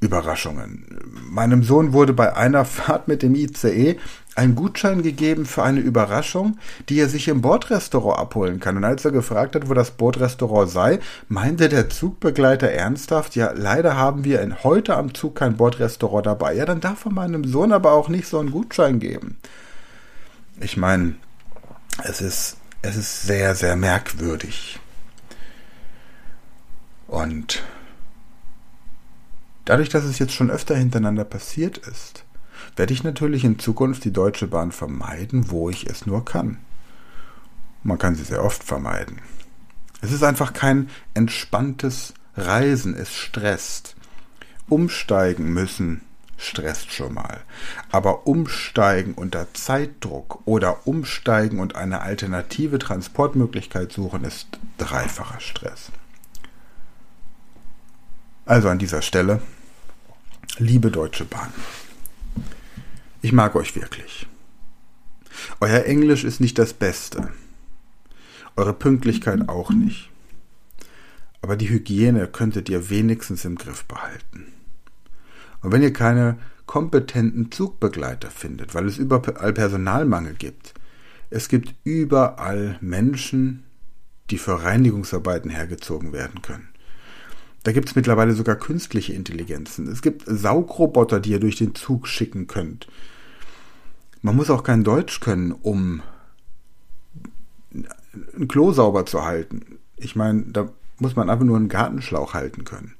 Überraschungen. 0.00 0.84
Meinem 1.28 1.64
Sohn 1.64 1.92
wurde 1.92 2.12
bei 2.12 2.36
einer 2.36 2.64
Fahrt 2.64 3.08
mit 3.08 3.22
dem 3.22 3.34
ICE 3.34 3.98
ein 4.36 4.54
Gutschein 4.54 5.02
gegeben 5.02 5.44
für 5.44 5.64
eine 5.64 5.80
Überraschung, 5.80 6.58
die 6.88 7.00
er 7.00 7.08
sich 7.08 7.26
im 7.26 7.40
Bordrestaurant 7.40 8.18
abholen 8.18 8.60
kann. 8.60 8.76
Und 8.76 8.84
als 8.84 9.04
er 9.04 9.10
gefragt 9.10 9.56
hat, 9.56 9.68
wo 9.68 9.74
das 9.74 9.90
Bordrestaurant 9.90 10.70
sei, 10.70 11.00
meinte 11.28 11.68
der 11.68 11.90
Zugbegleiter 11.90 12.70
ernsthaft, 12.70 13.34
ja, 13.34 13.50
leider 13.52 13.96
haben 13.96 14.22
wir 14.22 14.58
heute 14.62 14.96
am 14.96 15.14
Zug 15.14 15.34
kein 15.34 15.56
Bordrestaurant 15.56 16.26
dabei. 16.26 16.54
Ja, 16.54 16.64
dann 16.64 16.80
darf 16.80 17.04
er 17.04 17.10
meinem 17.10 17.42
Sohn 17.44 17.72
aber 17.72 17.92
auch 17.92 18.08
nicht 18.08 18.28
so 18.28 18.38
einen 18.38 18.52
Gutschein 18.52 19.00
geben. 19.00 19.36
Ich 20.60 20.76
meine, 20.76 21.16
es 22.04 22.20
ist, 22.20 22.58
es 22.82 22.96
ist 22.96 23.22
sehr, 23.22 23.56
sehr 23.56 23.74
merkwürdig. 23.74 24.78
Und 27.08 27.64
dadurch, 29.68 29.90
dass 29.90 30.04
es 30.04 30.18
jetzt 30.18 30.32
schon 30.32 30.50
öfter 30.50 30.74
hintereinander 30.74 31.24
passiert 31.24 31.76
ist, 31.78 32.24
werde 32.76 32.94
ich 32.94 33.04
natürlich 33.04 33.44
in 33.44 33.58
Zukunft 33.58 34.04
die 34.04 34.12
Deutsche 34.12 34.46
Bahn 34.46 34.72
vermeiden, 34.72 35.50
wo 35.50 35.68
ich 35.68 35.86
es 35.86 36.06
nur 36.06 36.24
kann. 36.24 36.58
Man 37.82 37.98
kann 37.98 38.14
sie 38.14 38.24
sehr 38.24 38.42
oft 38.42 38.64
vermeiden. 38.64 39.20
Es 40.00 40.10
ist 40.10 40.22
einfach 40.22 40.52
kein 40.52 40.88
entspanntes 41.14 42.14
Reisen, 42.36 42.94
es 42.94 43.14
stresst. 43.14 43.94
Umsteigen 44.68 45.52
müssen 45.52 46.02
stresst 46.38 46.92
schon 46.92 47.14
mal. 47.14 47.40
Aber 47.90 48.26
umsteigen 48.26 49.14
unter 49.14 49.52
Zeitdruck 49.52 50.40
oder 50.46 50.86
umsteigen 50.86 51.58
und 51.58 51.74
eine 51.74 52.00
alternative 52.00 52.78
Transportmöglichkeit 52.78 53.92
suchen 53.92 54.24
ist 54.24 54.46
dreifacher 54.78 55.40
Stress. 55.40 55.90
Also 58.46 58.68
an 58.68 58.78
dieser 58.78 59.02
Stelle, 59.02 59.42
liebe 60.56 60.90
Deutsche 60.90 61.24
Bahn. 61.24 61.52
Ich 63.22 63.32
mag 63.32 63.54
euch 63.54 63.76
wirklich. 63.76 64.26
Euer 65.60 65.84
Englisch 65.84 66.24
ist 66.24 66.40
nicht 66.40 66.58
das 66.58 66.72
Beste. 66.72 67.32
Eure 68.56 68.72
Pünktlichkeit 68.72 69.48
auch 69.48 69.70
nicht. 69.70 70.10
Aber 71.42 71.56
die 71.56 71.68
Hygiene 71.68 72.26
könntet 72.26 72.68
ihr 72.68 72.90
wenigstens 72.90 73.44
im 73.44 73.56
Griff 73.56 73.84
behalten. 73.84 74.52
Und 75.62 75.72
wenn 75.72 75.82
ihr 75.82 75.92
keine 75.92 76.38
kompetenten 76.66 77.50
Zugbegleiter 77.50 78.30
findet, 78.30 78.74
weil 78.74 78.86
es 78.86 78.98
überall 78.98 79.52
Personalmangel 79.52 80.34
gibt, 80.34 80.74
es 81.30 81.48
gibt 81.48 81.74
überall 81.84 82.78
Menschen, 82.80 83.64
die 84.30 84.38
für 84.38 84.62
Reinigungsarbeiten 84.62 85.50
hergezogen 85.50 86.12
werden 86.12 86.42
können. 86.42 86.67
Da 87.64 87.72
gibt 87.72 87.88
es 87.88 87.96
mittlerweile 87.96 88.34
sogar 88.34 88.56
künstliche 88.56 89.12
Intelligenzen. 89.12 89.88
Es 89.88 90.02
gibt 90.02 90.24
Saugroboter, 90.26 91.20
die 91.20 91.30
ihr 91.30 91.40
durch 91.40 91.56
den 91.56 91.74
Zug 91.74 92.06
schicken 92.06 92.46
könnt. 92.46 92.88
Man 94.22 94.36
muss 94.36 94.50
auch 94.50 94.62
kein 94.62 94.84
Deutsch 94.84 95.20
können, 95.20 95.52
um 95.52 96.02
ein 98.36 98.48
Klo 98.48 98.72
sauber 98.72 99.06
zu 99.06 99.24
halten. 99.24 99.78
Ich 99.96 100.16
meine, 100.16 100.44
da 100.44 100.70
muss 100.98 101.16
man 101.16 101.30
einfach 101.30 101.44
nur 101.44 101.56
einen 101.56 101.68
Gartenschlauch 101.68 102.34
halten 102.34 102.64
können. 102.64 102.94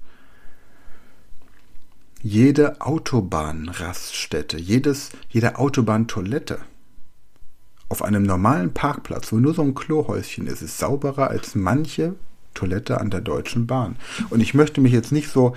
Jede 2.21 2.81
Autobahnraststätte, 2.81 4.59
jedes, 4.59 5.11
jede 5.29 5.57
Autobahntoilette 5.57 6.59
auf 7.89 8.03
einem 8.03 8.25
normalen 8.25 8.75
Parkplatz, 8.75 9.33
wo 9.33 9.37
nur 9.37 9.55
so 9.55 9.63
ein 9.63 9.75
Klohäuschen 9.75 10.47
ist, 10.47 10.63
ist 10.63 10.79
sauberer 10.79 11.31
als 11.31 11.55
manche 11.55 12.17
Toilette 12.55 13.01
an 13.01 13.11
der 13.11 13.21
Deutschen 13.21 13.67
Bahn. 13.67 13.97
Und 14.31 14.41
ich 14.41 14.55
möchte 14.55 14.81
mich 14.81 14.93
jetzt 14.93 15.13
nicht 15.13 15.31
so. 15.31 15.57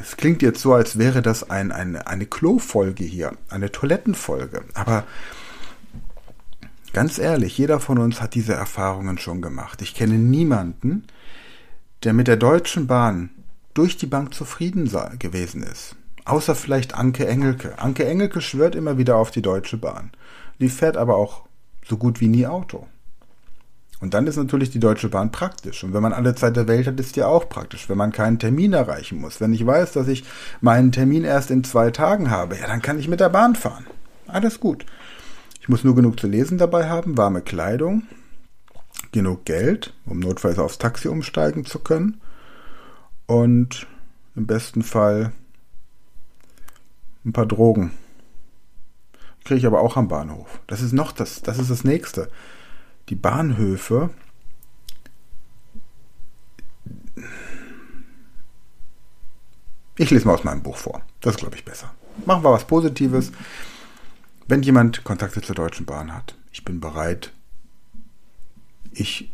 Es 0.00 0.16
klingt 0.16 0.42
jetzt 0.42 0.60
so, 0.60 0.74
als 0.74 0.98
wäre 0.98 1.22
das 1.22 1.48
ein, 1.48 1.72
ein, 1.72 1.96
eine 1.96 2.26
Klofolge 2.26 3.04
hier, 3.04 3.32
eine 3.48 3.72
Toilettenfolge. 3.72 4.62
Aber 4.74 5.04
ganz 6.92 7.18
ehrlich, 7.18 7.56
jeder 7.56 7.80
von 7.80 7.98
uns 7.98 8.20
hat 8.20 8.34
diese 8.34 8.52
Erfahrungen 8.52 9.18
schon 9.18 9.40
gemacht. 9.40 9.80
Ich 9.80 9.94
kenne 9.94 10.18
niemanden, 10.18 11.04
der 12.04 12.12
mit 12.12 12.28
der 12.28 12.36
Deutschen 12.36 12.86
Bahn 12.86 13.30
durch 13.74 13.96
die 13.96 14.06
Bank 14.06 14.34
zufrieden 14.34 14.90
gewesen 15.18 15.62
ist. 15.62 15.96
Außer 16.24 16.54
vielleicht 16.54 16.94
Anke 16.94 17.26
Engelke. 17.26 17.78
Anke 17.78 18.04
Engelke 18.04 18.40
schwört 18.40 18.74
immer 18.74 18.98
wieder 18.98 19.16
auf 19.16 19.30
die 19.30 19.40
Deutsche 19.40 19.78
Bahn. 19.78 20.10
Die 20.60 20.68
fährt 20.68 20.96
aber 20.96 21.16
auch 21.16 21.44
so 21.86 21.96
gut 21.96 22.20
wie 22.20 22.28
nie 22.28 22.46
Auto. 22.46 22.86
Und 24.00 24.14
dann 24.14 24.26
ist 24.28 24.36
natürlich 24.36 24.70
die 24.70 24.78
Deutsche 24.78 25.08
Bahn 25.08 25.32
praktisch. 25.32 25.82
Und 25.82 25.92
wenn 25.92 26.02
man 26.02 26.12
alle 26.12 26.34
Zeit 26.34 26.56
der 26.56 26.68
Welt 26.68 26.86
hat, 26.86 27.00
ist 27.00 27.16
die 27.16 27.24
auch 27.24 27.48
praktisch. 27.48 27.88
Wenn 27.88 27.98
man 27.98 28.12
keinen 28.12 28.38
Termin 28.38 28.72
erreichen 28.72 29.20
muss. 29.20 29.40
Wenn 29.40 29.52
ich 29.52 29.66
weiß, 29.66 29.92
dass 29.92 30.06
ich 30.06 30.24
meinen 30.60 30.92
Termin 30.92 31.24
erst 31.24 31.50
in 31.50 31.64
zwei 31.64 31.90
Tagen 31.90 32.30
habe, 32.30 32.56
ja, 32.56 32.66
dann 32.68 32.82
kann 32.82 32.98
ich 32.98 33.08
mit 33.08 33.20
der 33.20 33.28
Bahn 33.28 33.56
fahren. 33.56 33.86
Alles 34.28 34.60
gut. 34.60 34.86
Ich 35.60 35.68
muss 35.68 35.82
nur 35.82 35.96
genug 35.96 36.20
zu 36.20 36.28
lesen 36.28 36.58
dabei 36.58 36.88
haben, 36.88 37.18
warme 37.18 37.42
Kleidung, 37.42 38.04
genug 39.10 39.44
Geld, 39.44 39.94
um 40.06 40.20
notfalls 40.20 40.58
aufs 40.58 40.78
Taxi 40.78 41.08
umsteigen 41.08 41.64
zu 41.64 41.80
können. 41.80 42.20
Und 43.26 43.86
im 44.36 44.46
besten 44.46 44.82
Fall 44.82 45.32
ein 47.24 47.32
paar 47.32 47.46
Drogen. 47.46 47.90
Kriege 49.44 49.58
ich 49.58 49.66
aber 49.66 49.80
auch 49.80 49.96
am 49.96 50.08
Bahnhof. 50.08 50.60
Das 50.68 50.82
ist 50.82 50.92
noch 50.92 51.10
das, 51.10 51.42
das 51.42 51.58
ist 51.58 51.70
das 51.70 51.82
nächste 51.82 52.28
die 53.08 53.16
Bahnhöfe 53.16 54.10
Ich 60.00 60.10
lese 60.10 60.26
mal 60.26 60.34
aus 60.34 60.44
meinem 60.44 60.62
Buch 60.62 60.76
vor. 60.76 61.02
Das 61.20 61.36
glaube 61.36 61.56
ich, 61.56 61.64
besser. 61.64 61.92
Machen 62.24 62.44
wir 62.44 62.52
was 62.52 62.66
Positives. 62.66 63.32
Wenn 64.46 64.62
jemand 64.62 65.02
Kontakte 65.02 65.42
zur 65.42 65.56
Deutschen 65.56 65.86
Bahn 65.86 66.14
hat, 66.14 66.36
ich 66.52 66.64
bin 66.64 66.80
bereit. 66.80 67.32
Ich, 68.92 69.30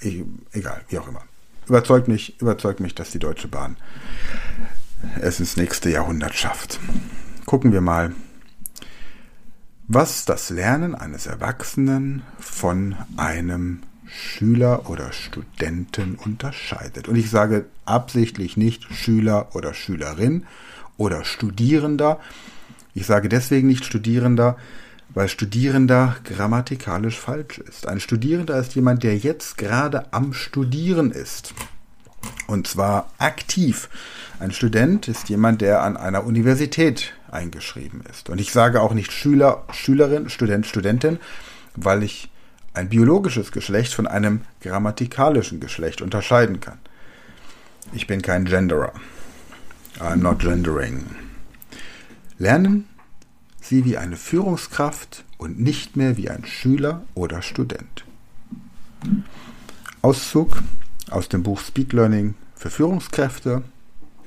ich 0.00 0.24
egal, 0.52 0.82
wie 0.88 0.98
auch 0.98 1.06
immer. 1.06 1.22
Überzeugt 1.68 2.08
mich, 2.08 2.40
überzeugt 2.40 2.80
mich, 2.80 2.94
dass 2.94 3.10
die 3.10 3.18
Deutsche 3.18 3.48
Bahn 3.48 3.76
es 5.20 5.40
ins 5.40 5.56
nächste 5.56 5.90
Jahrhundert 5.90 6.34
schafft. 6.34 6.80
Gucken 7.44 7.72
wir 7.72 7.82
mal, 7.82 8.14
was 9.92 10.24
das 10.24 10.50
Lernen 10.50 10.94
eines 10.94 11.26
Erwachsenen 11.26 12.22
von 12.38 12.94
einem 13.16 13.80
Schüler 14.06 14.88
oder 14.88 15.12
Studenten 15.12 16.14
unterscheidet. 16.14 17.08
Und 17.08 17.16
ich 17.16 17.28
sage 17.28 17.64
absichtlich 17.86 18.56
nicht 18.56 18.84
Schüler 18.94 19.48
oder 19.52 19.74
Schülerin 19.74 20.46
oder 20.96 21.24
Studierender. 21.24 22.20
Ich 22.94 23.04
sage 23.04 23.28
deswegen 23.28 23.66
nicht 23.66 23.84
Studierender, 23.84 24.56
weil 25.08 25.28
Studierender 25.28 26.14
grammatikalisch 26.22 27.18
falsch 27.18 27.58
ist. 27.58 27.88
Ein 27.88 27.98
Studierender 27.98 28.58
ist 28.58 28.76
jemand, 28.76 29.02
der 29.02 29.16
jetzt 29.16 29.58
gerade 29.58 30.12
am 30.12 30.32
Studieren 30.32 31.10
ist. 31.10 31.52
Und 32.46 32.68
zwar 32.68 33.10
aktiv. 33.18 33.88
Ein 34.38 34.52
Student 34.52 35.08
ist 35.08 35.28
jemand, 35.30 35.62
der 35.62 35.82
an 35.82 35.96
einer 35.96 36.24
Universität 36.24 37.12
eingeschrieben 37.32 38.02
ist. 38.10 38.30
Und 38.30 38.40
ich 38.40 38.52
sage 38.52 38.80
auch 38.80 38.92
nicht 38.92 39.12
Schüler, 39.12 39.64
Schülerin, 39.72 40.28
Student, 40.28 40.66
Studentin, 40.66 41.18
weil 41.76 42.02
ich 42.02 42.30
ein 42.74 42.88
biologisches 42.88 43.52
Geschlecht 43.52 43.94
von 43.94 44.06
einem 44.06 44.42
grammatikalischen 44.60 45.60
Geschlecht 45.60 46.02
unterscheiden 46.02 46.60
kann. 46.60 46.78
Ich 47.92 48.06
bin 48.06 48.22
kein 48.22 48.44
Genderer. 48.44 48.92
I'm 49.98 50.16
not 50.16 50.38
gendering. 50.38 51.04
Lernen 52.38 52.86
Sie 53.60 53.84
wie 53.84 53.96
eine 53.98 54.16
Führungskraft 54.16 55.24
und 55.36 55.60
nicht 55.60 55.96
mehr 55.96 56.16
wie 56.16 56.30
ein 56.30 56.44
Schüler 56.44 57.02
oder 57.14 57.42
Student. 57.42 58.04
Auszug 60.02 60.62
aus 61.10 61.28
dem 61.28 61.42
Buch 61.42 61.60
Speed 61.60 61.92
Learning 61.92 62.34
für 62.54 62.70
Führungskräfte, 62.70 63.62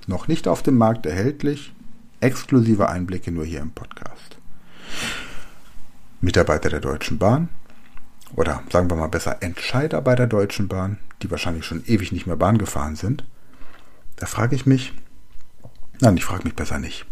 noch 0.08 0.28
nicht 0.28 0.48
auf 0.48 0.64
dem 0.64 0.78
Markt 0.78 1.06
erhältlich, 1.06 1.73
exklusive 2.24 2.90
Einblicke 2.90 3.32
nur 3.32 3.46
hier 3.46 3.62
im 3.62 3.72
Podcast. 3.72 4.38
Mitarbeiter 6.22 6.70
der 6.70 6.80
Deutschen 6.80 7.18
Bahn 7.18 7.50
oder 8.36 8.64
sagen 8.72 8.90
wir 8.90 8.96
mal 8.96 9.08
besser 9.08 9.38
Entscheider 9.42 10.02
bei 10.02 10.16
der 10.16 10.28
Deutschen 10.28 10.68
Bahn, 10.68 10.98
die 11.22 11.30
wahrscheinlich 11.30 11.66
schon 11.66 11.84
ewig 11.86 12.12
nicht 12.12 12.26
mehr 12.26 12.38
Bahn 12.38 12.58
gefahren 12.58 12.96
sind, 12.96 13.26
da 14.16 14.26
frage 14.26 14.56
ich 14.56 14.66
mich, 14.66 14.94
nein, 16.00 16.18
ich 16.18 16.26
frage 16.26 16.46
mich 16.46 16.56
besser 16.56 16.80
nicht. 16.80 17.06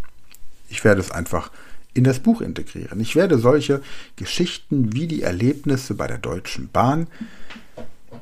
Ich 0.69 0.83
werde 0.83 1.01
es 1.01 1.11
einfach 1.11 1.51
in 1.93 2.05
das 2.05 2.19
Buch 2.19 2.39
integrieren. 2.39 3.01
Ich 3.01 3.15
werde 3.15 3.37
solche 3.37 3.81
Geschichten 4.15 4.93
wie 4.93 5.07
die 5.07 5.23
Erlebnisse 5.23 5.93
bei 5.93 6.07
der 6.07 6.19
Deutschen 6.19 6.69
Bahn 6.69 7.07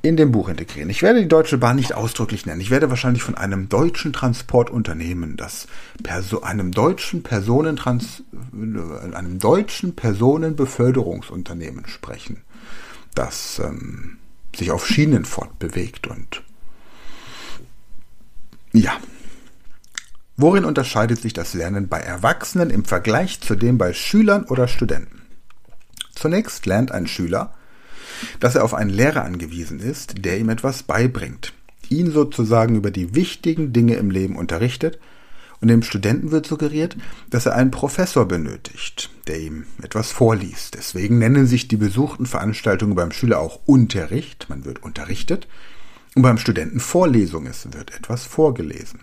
in 0.01 0.17
dem 0.17 0.31
Buch 0.31 0.50
integrieren. 0.50 0.89
Ich 0.89 1.01
werde 1.01 1.22
die 1.22 1.27
Deutsche 1.27 1.58
Bahn 1.58 1.75
nicht 1.75 1.93
ausdrücklich 1.93 2.46
nennen. 2.46 2.62
Ich 2.62 2.69
werde 2.69 2.89
wahrscheinlich 2.89 3.24
von 3.24 3.36
einem 3.36 3.67
deutschen 3.69 4.13
Transportunternehmen, 4.13 5.36
das 5.36 5.67
Perso 6.03 6.41
einem 6.41 6.72
deutschen 6.72 7.24
Personentrans 7.24 8.24
einem 8.53 9.39
deutschen 9.39 9.96
Personenbeförderungsunternehmen 9.96 11.88
sprechen, 11.88 12.41
das 13.15 13.60
ähm, 13.60 14.17
sich 14.55 14.72
auf 14.72 14.88
Schienen 14.88 15.25
fortbewegt 15.25 16.08
und 16.08 16.43
ja. 18.72 18.93
Worin 20.38 20.63
unterscheidet 20.63 21.22
sich 21.22 21.34
das 21.34 21.53
Lernen 21.53 21.89
bei 21.89 22.00
Erwachsenen 22.00 22.69
im 22.69 22.86
Vergleich 22.86 23.41
zu 23.41 23.55
dem 23.55 23.77
bei 23.77 23.91
Schülern 23.91 24.46
oder 24.46 24.69
Studenten? 24.69 25.24
Zunächst 26.15 26.65
lernt 26.65 26.93
ein 26.93 27.08
Schüler, 27.08 27.53
dass 28.40 28.56
er 28.56 28.64
auf 28.64 28.74
einen 28.74 28.90
Lehrer 28.90 29.24
angewiesen 29.24 29.80
ist, 29.80 30.26
der 30.26 30.40
ihm 30.40 30.50
etwas 30.50 30.84
beibringt, 30.84 31.54
ihn 31.90 32.12
sozusagen 32.12 32.76
über 32.76 32.92
die 32.92 33.16
wichtigen 33.16 33.74
Dinge 33.74 33.96
im 33.96 34.12
Leben 34.12 34.36
unterrichtet, 34.36 35.00
und 35.62 35.68
dem 35.68 35.84
Studenten 35.84 36.32
wird 36.32 36.46
suggeriert, 36.46 36.96
dass 37.30 37.46
er 37.46 37.56
einen 37.56 37.72
Professor 37.72 38.26
benötigt, 38.26 39.10
der 39.28 39.42
ihm 39.42 39.66
etwas 39.82 40.10
vorliest. 40.10 40.76
Deswegen 40.76 41.18
nennen 41.18 41.48
sich 41.48 41.68
die 41.68 41.76
besuchten 41.76 42.26
Veranstaltungen 42.26 42.96
beim 42.96 43.12
Schüler 43.12 43.40
auch 43.40 43.60
Unterricht, 43.66 44.46
man 44.50 44.64
wird 44.64 44.82
unterrichtet, 44.82 45.48
und 46.16 46.22
beim 46.22 46.38
Studenten 46.38 46.80
Vorlesung, 46.80 47.46
es 47.46 47.72
wird 47.74 47.94
etwas 47.94 48.24
vorgelesen. 48.24 49.02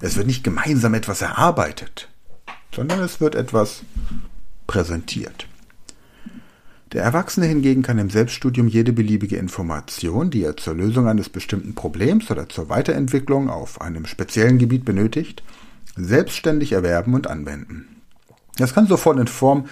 Es 0.00 0.16
wird 0.16 0.26
nicht 0.26 0.42
gemeinsam 0.42 0.94
etwas 0.94 1.22
erarbeitet, 1.22 2.08
sondern 2.74 3.00
es 3.00 3.20
wird 3.20 3.34
etwas 3.34 3.82
präsentiert. 4.66 5.46
Der 6.92 7.02
Erwachsene 7.02 7.46
hingegen 7.46 7.82
kann 7.82 7.98
im 7.98 8.10
Selbststudium 8.10 8.68
jede 8.68 8.92
beliebige 8.92 9.36
Information, 9.36 10.30
die 10.30 10.44
er 10.44 10.58
zur 10.58 10.74
Lösung 10.74 11.08
eines 11.08 11.30
bestimmten 11.30 11.74
Problems 11.74 12.30
oder 12.30 12.50
zur 12.50 12.68
Weiterentwicklung 12.68 13.48
auf 13.48 13.80
einem 13.80 14.04
speziellen 14.04 14.58
Gebiet 14.58 14.84
benötigt, 14.84 15.42
selbstständig 15.96 16.72
erwerben 16.72 17.14
und 17.14 17.28
anwenden. 17.28 18.02
Das 18.56 18.74
kann 18.74 18.86
sofort 18.86 19.18
in 19.18 19.26
Form 19.26 19.66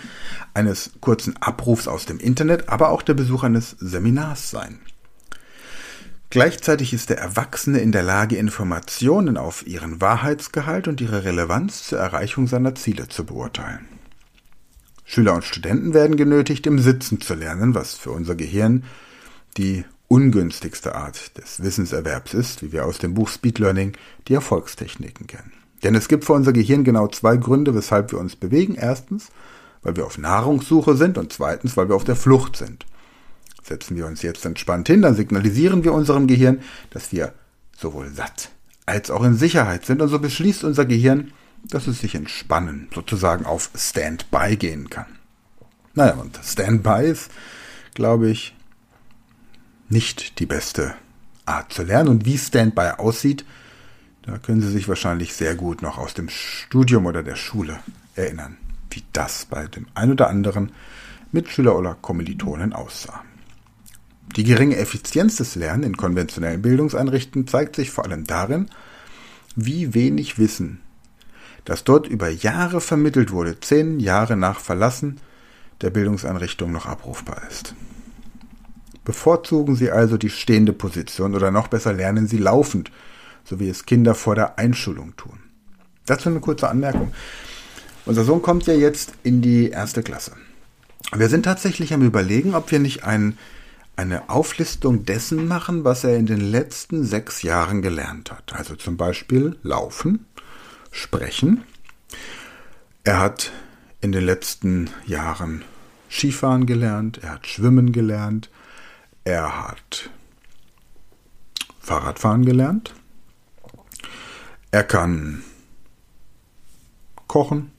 eines 0.54 0.92
kurzen 1.02 1.36
Abrufs 1.36 1.88
aus 1.88 2.06
dem 2.06 2.18
Internet, 2.18 2.70
aber 2.70 2.88
auch 2.88 3.02
der 3.02 3.14
Besuch 3.14 3.44
eines 3.44 3.76
Seminars 3.78 4.50
sein. 4.50 4.78
Gleichzeitig 6.30 6.94
ist 6.94 7.10
der 7.10 7.18
Erwachsene 7.18 7.80
in 7.80 7.92
der 7.92 8.02
Lage, 8.02 8.36
Informationen 8.36 9.36
auf 9.36 9.66
ihren 9.66 10.00
Wahrheitsgehalt 10.00 10.88
und 10.88 11.02
ihre 11.02 11.24
Relevanz 11.24 11.84
zur 11.84 11.98
Erreichung 11.98 12.46
seiner 12.46 12.74
Ziele 12.74 13.08
zu 13.08 13.26
beurteilen. 13.26 13.99
Schüler 15.10 15.34
und 15.34 15.44
Studenten 15.44 15.92
werden 15.92 16.14
genötigt, 16.14 16.68
im 16.68 16.78
Sitzen 16.78 17.20
zu 17.20 17.34
lernen, 17.34 17.74
was 17.74 17.94
für 17.94 18.12
unser 18.12 18.36
Gehirn 18.36 18.84
die 19.56 19.84
ungünstigste 20.06 20.94
Art 20.94 21.36
des 21.36 21.64
Wissenserwerbs 21.64 22.32
ist, 22.32 22.62
wie 22.62 22.70
wir 22.70 22.84
aus 22.84 22.98
dem 22.98 23.14
Buch 23.14 23.28
Speed 23.28 23.58
Learning 23.58 23.96
die 24.28 24.34
Erfolgstechniken 24.34 25.26
kennen. 25.26 25.50
Denn 25.82 25.96
es 25.96 26.06
gibt 26.06 26.26
für 26.26 26.34
unser 26.34 26.52
Gehirn 26.52 26.84
genau 26.84 27.08
zwei 27.08 27.36
Gründe, 27.38 27.74
weshalb 27.74 28.12
wir 28.12 28.20
uns 28.20 28.36
bewegen. 28.36 28.76
Erstens, 28.76 29.30
weil 29.82 29.96
wir 29.96 30.06
auf 30.06 30.16
Nahrungssuche 30.16 30.94
sind 30.94 31.18
und 31.18 31.32
zweitens, 31.32 31.76
weil 31.76 31.88
wir 31.88 31.96
auf 31.96 32.04
der 32.04 32.14
Flucht 32.14 32.54
sind. 32.54 32.86
Setzen 33.64 33.96
wir 33.96 34.06
uns 34.06 34.22
jetzt 34.22 34.46
entspannt 34.46 34.86
hin, 34.86 35.02
dann 35.02 35.16
signalisieren 35.16 35.82
wir 35.82 35.92
unserem 35.92 36.28
Gehirn, 36.28 36.60
dass 36.90 37.10
wir 37.10 37.32
sowohl 37.76 38.10
satt 38.10 38.52
als 38.86 39.10
auch 39.10 39.24
in 39.24 39.34
Sicherheit 39.34 39.86
sind 39.86 40.02
und 40.02 40.08
so 40.08 40.18
beschließt 40.18 40.64
unser 40.64 40.84
Gehirn, 40.84 41.32
dass 41.64 41.86
es 41.86 42.00
sich 42.00 42.14
entspannen, 42.14 42.88
sozusagen 42.94 43.46
auf 43.46 43.70
Standby 43.76 44.56
gehen 44.56 44.90
kann. 44.90 45.06
Naja, 45.94 46.14
und 46.14 46.38
Standby 46.42 47.06
ist, 47.06 47.30
glaube 47.94 48.30
ich, 48.30 48.54
nicht 49.88 50.38
die 50.38 50.46
beste 50.46 50.94
Art 51.46 51.72
zu 51.72 51.82
lernen. 51.82 52.08
Und 52.08 52.24
wie 52.24 52.38
Standby 52.38 52.92
aussieht, 52.98 53.44
da 54.22 54.38
können 54.38 54.60
Sie 54.60 54.70
sich 54.70 54.88
wahrscheinlich 54.88 55.34
sehr 55.34 55.54
gut 55.54 55.82
noch 55.82 55.98
aus 55.98 56.14
dem 56.14 56.28
Studium 56.28 57.06
oder 57.06 57.22
der 57.22 57.36
Schule 57.36 57.80
erinnern, 58.14 58.56
wie 58.90 59.02
das 59.12 59.46
bei 59.46 59.66
dem 59.66 59.86
ein 59.94 60.12
oder 60.12 60.28
anderen 60.28 60.72
Mitschüler 61.32 61.76
oder 61.76 61.94
Kommilitonen 61.94 62.72
aussah. 62.72 63.24
Die 64.36 64.44
geringe 64.44 64.76
Effizienz 64.76 65.36
des 65.36 65.56
Lernens 65.56 65.86
in 65.86 65.96
konventionellen 65.96 66.62
Bildungseinrichtungen 66.62 67.48
zeigt 67.48 67.76
sich 67.76 67.90
vor 67.90 68.04
allem 68.04 68.24
darin, 68.24 68.66
wie 69.56 69.94
wenig 69.94 70.38
Wissen, 70.38 70.80
das 71.64 71.84
dort 71.84 72.06
über 72.06 72.28
Jahre 72.28 72.80
vermittelt 72.80 73.32
wurde, 73.32 73.60
zehn 73.60 74.00
Jahre 74.00 74.36
nach 74.36 74.60
Verlassen 74.60 75.20
der 75.80 75.90
Bildungseinrichtung 75.90 76.72
noch 76.72 76.86
abrufbar 76.86 77.42
ist. 77.48 77.74
Bevorzugen 79.04 79.76
Sie 79.76 79.90
also 79.90 80.16
die 80.16 80.30
stehende 80.30 80.72
Position 80.72 81.34
oder 81.34 81.50
noch 81.50 81.68
besser 81.68 81.92
lernen 81.92 82.26
Sie 82.26 82.38
laufend, 82.38 82.90
so 83.44 83.58
wie 83.58 83.68
es 83.68 83.86
Kinder 83.86 84.14
vor 84.14 84.34
der 84.34 84.58
Einschulung 84.58 85.16
tun. 85.16 85.38
Dazu 86.06 86.28
eine 86.28 86.40
kurze 86.40 86.68
Anmerkung. 86.68 87.12
Unser 88.04 88.24
Sohn 88.24 88.42
kommt 88.42 88.66
ja 88.66 88.74
jetzt 88.74 89.12
in 89.22 89.42
die 89.42 89.70
erste 89.70 90.02
Klasse. 90.02 90.32
Wir 91.14 91.28
sind 91.28 91.44
tatsächlich 91.44 91.92
am 91.92 92.02
Überlegen, 92.02 92.54
ob 92.54 92.70
wir 92.70 92.78
nicht 92.78 93.04
einen 93.04 93.38
eine 94.00 94.30
Auflistung 94.30 95.04
dessen 95.04 95.46
machen, 95.46 95.84
was 95.84 96.04
er 96.04 96.16
in 96.16 96.24
den 96.24 96.40
letzten 96.40 97.04
sechs 97.04 97.42
Jahren 97.42 97.82
gelernt 97.82 98.30
hat. 98.32 98.54
Also 98.54 98.74
zum 98.74 98.96
Beispiel 98.96 99.58
Laufen, 99.62 100.24
Sprechen. 100.90 101.64
Er 103.04 103.18
hat 103.18 103.52
in 104.00 104.12
den 104.12 104.24
letzten 104.24 104.90
Jahren 105.06 105.64
Skifahren 106.10 106.66
gelernt, 106.66 107.18
er 107.22 107.34
hat 107.34 107.46
Schwimmen 107.46 107.92
gelernt, 107.92 108.50
er 109.24 109.68
hat 109.68 110.10
Fahrradfahren 111.80 112.44
gelernt, 112.44 112.94
er 114.70 114.84
kann 114.84 115.44
kochen, 117.26 117.70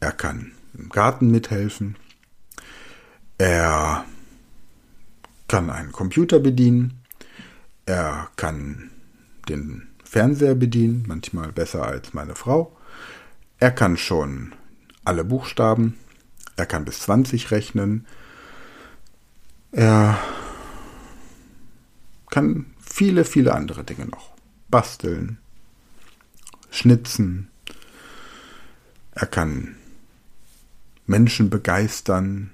er 0.00 0.12
kann 0.12 0.52
im 0.74 0.90
Garten 0.90 1.30
mithelfen, 1.30 1.96
er 3.38 4.04
kann 5.48 5.70
einen 5.70 5.92
Computer 5.92 6.38
bedienen, 6.38 7.02
er 7.86 8.28
kann 8.36 8.90
den 9.48 9.87
Fernseher 10.08 10.54
bedienen, 10.54 11.04
manchmal 11.06 11.52
besser 11.52 11.86
als 11.86 12.14
meine 12.14 12.34
Frau. 12.34 12.74
Er 13.58 13.70
kann 13.70 13.98
schon 13.98 14.54
alle 15.04 15.22
Buchstaben, 15.22 15.98
er 16.56 16.64
kann 16.64 16.86
bis 16.86 17.00
20 17.00 17.50
rechnen, 17.50 18.06
er 19.70 20.18
kann 22.30 22.66
viele, 22.80 23.26
viele 23.26 23.54
andere 23.54 23.84
Dinge 23.84 24.06
noch. 24.06 24.32
Basteln, 24.70 25.36
schnitzen, 26.70 27.50
er 29.12 29.26
kann 29.26 29.76
Menschen 31.06 31.50
begeistern, 31.50 32.50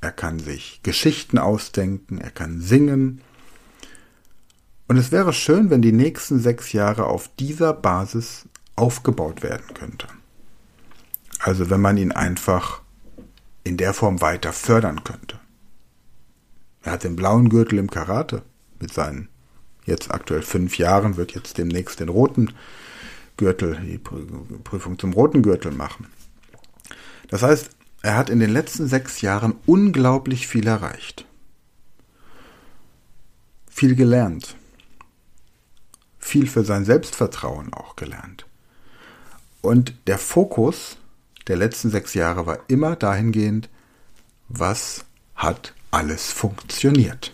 er 0.00 0.10
kann 0.10 0.40
sich 0.40 0.80
Geschichten 0.82 1.38
ausdenken, 1.38 2.18
er 2.18 2.32
kann 2.32 2.60
singen. 2.60 3.20
Und 4.88 4.96
es 4.96 5.10
wäre 5.10 5.32
schön, 5.32 5.70
wenn 5.70 5.82
die 5.82 5.92
nächsten 5.92 6.38
sechs 6.38 6.72
Jahre 6.72 7.06
auf 7.06 7.28
dieser 7.38 7.72
Basis 7.72 8.46
aufgebaut 8.76 9.42
werden 9.42 9.66
könnte. 9.74 10.06
Also 11.40 11.70
wenn 11.70 11.80
man 11.80 11.96
ihn 11.96 12.12
einfach 12.12 12.82
in 13.64 13.76
der 13.76 13.94
Form 13.94 14.20
weiter 14.20 14.52
fördern 14.52 15.02
könnte. 15.02 15.40
Er 16.82 16.92
hat 16.92 17.04
den 17.04 17.16
blauen 17.16 17.48
Gürtel 17.48 17.78
im 17.78 17.90
Karate 17.90 18.42
mit 18.78 18.92
seinen 18.92 19.28
jetzt 19.86 20.10
aktuell 20.12 20.42
fünf 20.42 20.78
Jahren, 20.78 21.16
wird 21.16 21.34
jetzt 21.34 21.58
demnächst 21.58 22.00
den 22.00 22.08
roten 22.08 22.52
Gürtel, 23.36 23.78
die 23.84 23.98
Prüfung 23.98 24.98
zum 24.98 25.12
roten 25.12 25.42
Gürtel 25.42 25.72
machen. 25.72 26.06
Das 27.28 27.42
heißt, 27.42 27.70
er 28.02 28.16
hat 28.16 28.30
in 28.30 28.38
den 28.38 28.50
letzten 28.50 28.86
sechs 28.86 29.20
Jahren 29.20 29.54
unglaublich 29.66 30.46
viel 30.46 30.66
erreicht. 30.66 31.26
Viel 33.68 33.96
gelernt. 33.96 34.54
Viel 36.26 36.48
für 36.48 36.64
sein 36.64 36.84
Selbstvertrauen 36.84 37.72
auch 37.72 37.94
gelernt. 37.94 38.46
Und 39.62 39.94
der 40.08 40.18
Fokus 40.18 40.96
der 41.46 41.56
letzten 41.56 41.88
sechs 41.88 42.14
Jahre 42.14 42.46
war 42.46 42.58
immer 42.66 42.96
dahingehend, 42.96 43.68
was 44.48 45.04
hat 45.36 45.72
alles 45.92 46.32
funktioniert. 46.32 47.32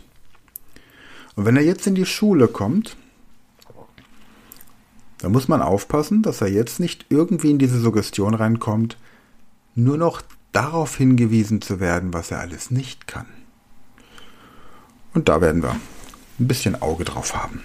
Und 1.37 1.47
wenn 1.47 1.57
er 1.57 1.63
jetzt 1.63 1.87
in 1.87 1.95
die 1.95 2.05
Schule 2.05 2.49
kommt, 2.49 2.99
dann 5.21 5.33
muss 5.33 5.49
man 5.49 5.63
aufpassen, 5.63 6.21
dass 6.21 6.43
er 6.43 6.49
jetzt 6.49 6.79
nicht 6.79 7.07
irgendwie 7.09 7.51
in 7.51 7.59
diese 7.59 7.81
Suggestion 7.81 8.35
reinkommt, 8.35 8.99
nur 9.75 9.97
noch 9.97 10.21
darauf 10.53 10.99
hingewiesen 10.99 11.63
zu 11.63 11.81
werden, 11.81 12.13
was 12.13 12.31
er 12.31 12.41
alles 12.41 12.71
nicht 12.71 13.07
kann. 13.07 13.27
Und 15.15 15.31
da 15.31 15.41
werden 15.41 15.63
wir 15.63 15.81
ein 16.39 16.47
bisschen 16.47 16.83
Auge 16.83 17.05
drauf 17.05 17.35
haben. 17.35 17.63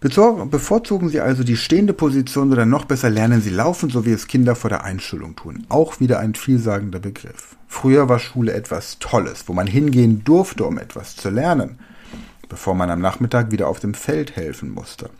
Bevorzugen 0.00 1.10
Sie 1.10 1.20
also 1.20 1.44
die 1.44 1.58
stehende 1.58 1.92
Position 1.92 2.50
oder 2.50 2.64
noch 2.64 2.86
besser 2.86 3.10
lernen 3.10 3.42
Sie 3.42 3.50
laufen, 3.50 3.90
so 3.90 4.06
wie 4.06 4.12
es 4.12 4.28
Kinder 4.28 4.56
vor 4.56 4.70
der 4.70 4.82
Einschulung 4.82 5.36
tun. 5.36 5.66
Auch 5.68 6.00
wieder 6.00 6.20
ein 6.20 6.34
vielsagender 6.34 7.00
Begriff. 7.00 7.56
Früher 7.68 8.08
war 8.08 8.18
Schule 8.18 8.54
etwas 8.54 8.98
Tolles, 8.98 9.44
wo 9.46 9.52
man 9.52 9.66
hingehen 9.66 10.24
durfte, 10.24 10.64
um 10.64 10.78
etwas 10.78 11.16
zu 11.16 11.28
lernen, 11.28 11.78
bevor 12.48 12.74
man 12.74 12.88
am 12.90 13.02
Nachmittag 13.02 13.50
wieder 13.50 13.68
auf 13.68 13.78
dem 13.78 13.92
Feld 13.92 14.36
helfen 14.36 14.70
musste. 14.70 15.10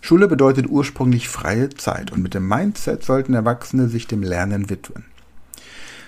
Schule 0.00 0.26
bedeutet 0.26 0.66
ursprünglich 0.68 1.28
freie 1.28 1.70
Zeit 1.70 2.10
und 2.10 2.20
mit 2.20 2.34
dem 2.34 2.48
Mindset 2.48 3.04
sollten 3.04 3.34
Erwachsene 3.34 3.88
sich 3.88 4.08
dem 4.08 4.24
Lernen 4.24 4.70
widmen. 4.70 5.04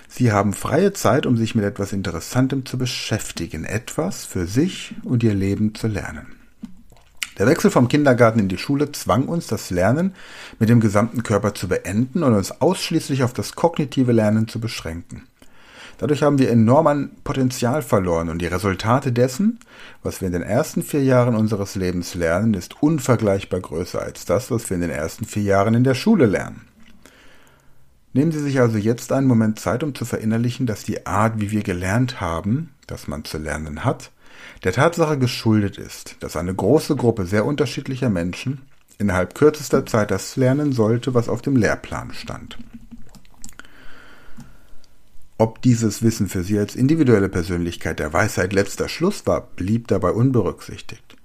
Sie 0.09 0.33
haben 0.33 0.51
freie 0.51 0.91
Zeit, 0.91 1.25
um 1.25 1.37
sich 1.37 1.55
mit 1.55 1.63
etwas 1.63 1.93
Interessantem 1.93 2.65
zu 2.65 2.77
beschäftigen, 2.77 3.63
etwas 3.63 4.25
für 4.25 4.45
sich 4.45 4.93
und 5.05 5.23
ihr 5.23 5.33
Leben 5.33 5.73
zu 5.73 5.87
lernen. 5.87 6.40
Der 7.37 7.47
Wechsel 7.47 7.71
vom 7.71 7.87
Kindergarten 7.87 8.39
in 8.39 8.49
die 8.49 8.57
Schule 8.57 8.91
zwang 8.91 9.27
uns, 9.27 9.47
das 9.47 9.69
Lernen 9.69 10.13
mit 10.59 10.69
dem 10.69 10.81
gesamten 10.81 11.23
Körper 11.23 11.53
zu 11.53 11.67
beenden 11.67 12.23
und 12.23 12.33
uns 12.33 12.61
ausschließlich 12.61 13.23
auf 13.23 13.33
das 13.33 13.55
kognitive 13.55 14.11
Lernen 14.11 14.47
zu 14.47 14.59
beschränken. 14.59 15.23
Dadurch 15.97 16.23
haben 16.23 16.39
wir 16.39 16.49
enorm 16.49 16.87
an 16.87 17.11
Potenzial 17.23 17.83
verloren 17.83 18.29
und 18.29 18.39
die 18.39 18.47
Resultate 18.47 19.11
dessen, 19.11 19.59
was 20.01 20.19
wir 20.19 20.27
in 20.27 20.33
den 20.33 20.41
ersten 20.41 20.81
vier 20.81 21.03
Jahren 21.03 21.35
unseres 21.35 21.75
Lebens 21.75 22.15
lernen, 22.15 22.55
ist 22.55 22.81
unvergleichbar 22.81 23.59
größer 23.59 24.01
als 24.01 24.25
das, 24.25 24.49
was 24.49 24.69
wir 24.69 24.75
in 24.75 24.81
den 24.81 24.89
ersten 24.89 25.25
vier 25.25 25.43
Jahren 25.43 25.75
in 25.75 25.83
der 25.83 25.93
Schule 25.93 26.25
lernen. 26.25 26.61
Nehmen 28.13 28.31
Sie 28.31 28.39
sich 28.39 28.59
also 28.59 28.77
jetzt 28.77 29.11
einen 29.13 29.27
Moment 29.27 29.59
Zeit, 29.59 29.83
um 29.83 29.95
zu 29.95 30.03
verinnerlichen, 30.03 30.65
dass 30.65 30.83
die 30.83 31.05
Art, 31.05 31.39
wie 31.39 31.51
wir 31.51 31.61
gelernt 31.61 32.19
haben, 32.19 32.73
dass 32.87 33.07
man 33.07 33.23
zu 33.23 33.37
lernen 33.37 33.85
hat, 33.85 34.11
der 34.63 34.73
Tatsache 34.73 35.17
geschuldet 35.17 35.77
ist, 35.77 36.17
dass 36.19 36.35
eine 36.35 36.53
große 36.53 36.95
Gruppe 36.95 37.25
sehr 37.25 37.45
unterschiedlicher 37.45 38.09
Menschen 38.09 38.61
innerhalb 38.97 39.33
kürzester 39.33 39.85
Zeit 39.85 40.11
das 40.11 40.35
lernen 40.35 40.71
sollte, 40.71 41.13
was 41.13 41.27
auf 41.27 41.41
dem 41.41 41.55
Lehrplan 41.55 42.13
stand. 42.13 42.57
Ob 45.39 45.59
dieses 45.63 46.03
Wissen 46.03 46.29
für 46.29 46.43
sie 46.43 46.59
als 46.59 46.75
individuelle 46.75 47.29
Persönlichkeit 47.29 47.97
der 47.97 48.13
Weisheit 48.13 48.53
letzter 48.53 48.87
Schluss 48.87 49.25
war, 49.25 49.41
blieb 49.55 49.87
dabei 49.87 50.11
unberücksichtigt. 50.11 51.17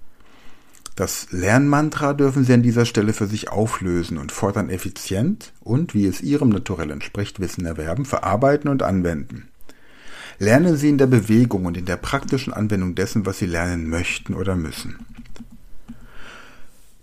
Das 0.94 1.26
Lernmantra 1.30 2.14
dürfen 2.14 2.42
Sie 2.42 2.54
an 2.54 2.62
dieser 2.62 2.86
Stelle 2.86 3.12
für 3.12 3.26
sich 3.26 3.50
auflösen 3.50 4.16
und 4.16 4.32
fortan 4.32 4.70
effizient 4.70 5.52
und, 5.60 5.92
wie 5.92 6.06
es 6.06 6.22
Ihrem 6.22 6.48
Naturell 6.48 6.90
entspricht, 6.90 7.38
Wissen 7.38 7.66
erwerben, 7.66 8.06
verarbeiten 8.06 8.70
und 8.70 8.82
anwenden. 8.82 9.48
Lernen 10.38 10.76
Sie 10.76 10.90
in 10.90 10.98
der 10.98 11.06
Bewegung 11.06 11.64
und 11.64 11.76
in 11.76 11.86
der 11.86 11.96
praktischen 11.96 12.52
Anwendung 12.52 12.94
dessen, 12.94 13.24
was 13.24 13.38
Sie 13.38 13.46
lernen 13.46 13.88
möchten 13.88 14.34
oder 14.34 14.54
müssen. 14.54 14.96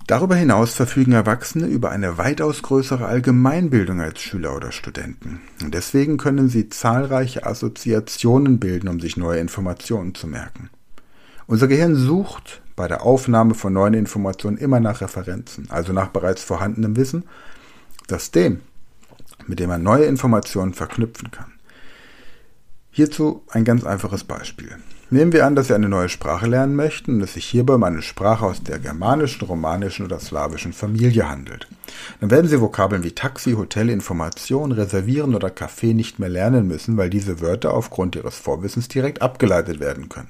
Darüber 0.05 0.35
hinaus 0.35 0.73
verfügen 0.73 1.13
Erwachsene 1.13 1.67
über 1.67 1.89
eine 1.89 2.17
weitaus 2.17 2.61
größere 2.61 3.05
Allgemeinbildung 3.05 4.01
als 4.01 4.19
Schüler 4.19 4.53
oder 4.55 4.73
Studenten. 4.73 5.39
Und 5.63 5.73
deswegen 5.73 6.17
können 6.17 6.49
sie 6.49 6.67
zahlreiche 6.67 7.45
Assoziationen 7.45 8.59
bilden, 8.59 8.89
um 8.89 8.99
sich 8.99 9.15
neue 9.15 9.39
Informationen 9.39 10.13
zu 10.13 10.27
merken. 10.27 10.69
Unser 11.47 11.69
Gehirn 11.69 11.95
sucht 11.95 12.61
bei 12.75 12.89
der 12.89 13.03
Aufnahme 13.03 13.53
von 13.53 13.71
neuen 13.71 13.93
Informationen 13.93 14.57
immer 14.57 14.81
nach 14.81 14.99
Referenzen, 14.99 15.67
also 15.69 15.93
nach 15.93 16.09
bereits 16.09 16.43
vorhandenem 16.43 16.97
Wissen, 16.97 17.23
das 18.07 18.31
dem, 18.31 18.59
mit 19.47 19.59
dem 19.59 19.69
man 19.69 19.83
neue 19.83 20.05
Informationen 20.05 20.73
verknüpfen 20.73 21.31
kann. 21.31 21.52
Hierzu 22.95 23.41
ein 23.49 23.65
ganz 23.65 23.83
einfaches 23.83 24.23
Beispiel. 24.23 24.77
Nehmen 25.09 25.33
wir 25.33 25.47
an, 25.47 25.55
dass 25.55 25.65
Sie 25.65 25.73
eine 25.73 25.89
neue 25.89 26.09
Sprache 26.09 26.45
lernen 26.45 26.75
möchten 26.75 27.15
und 27.15 27.21
es 27.21 27.33
sich 27.33 27.45
hierbei 27.45 27.73
um 27.73 27.83
eine 27.83 28.03
Sprache 28.03 28.45
aus 28.45 28.61
der 28.61 28.77
germanischen, 28.77 29.47
romanischen 29.47 30.05
oder 30.05 30.19
slawischen 30.19 30.73
Familie 30.73 31.27
handelt. 31.27 31.67
Dann 32.19 32.29
werden 32.29 32.47
Sie 32.47 32.61
Vokabeln 32.61 33.03
wie 33.03 33.13
Taxi, 33.13 33.53
Hotel, 33.53 33.89
Information, 33.89 34.71
Reservieren 34.71 35.33
oder 35.33 35.47
Café 35.47 35.95
nicht 35.95 36.19
mehr 36.19 36.29
lernen 36.29 36.67
müssen, 36.67 36.95
weil 36.95 37.09
diese 37.09 37.41
Wörter 37.41 37.73
aufgrund 37.73 38.15
Ihres 38.15 38.35
Vorwissens 38.35 38.89
direkt 38.89 39.23
abgeleitet 39.23 39.79
werden 39.79 40.07
können. 40.07 40.29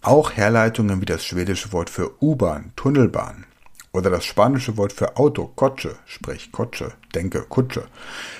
Auch 0.00 0.32
Herleitungen 0.32 1.02
wie 1.02 1.06
das 1.06 1.26
schwedische 1.26 1.72
Wort 1.72 1.90
für 1.90 2.22
U-Bahn, 2.22 2.72
Tunnelbahn 2.76 3.44
oder 3.92 4.08
das 4.08 4.24
spanische 4.24 4.78
Wort 4.78 4.94
für 4.94 5.18
Auto, 5.18 5.46
Coche, 5.56 5.96
sprich 6.06 6.52
Coche, 6.52 6.92
denke, 7.14 7.42
Kutsche, 7.42 7.84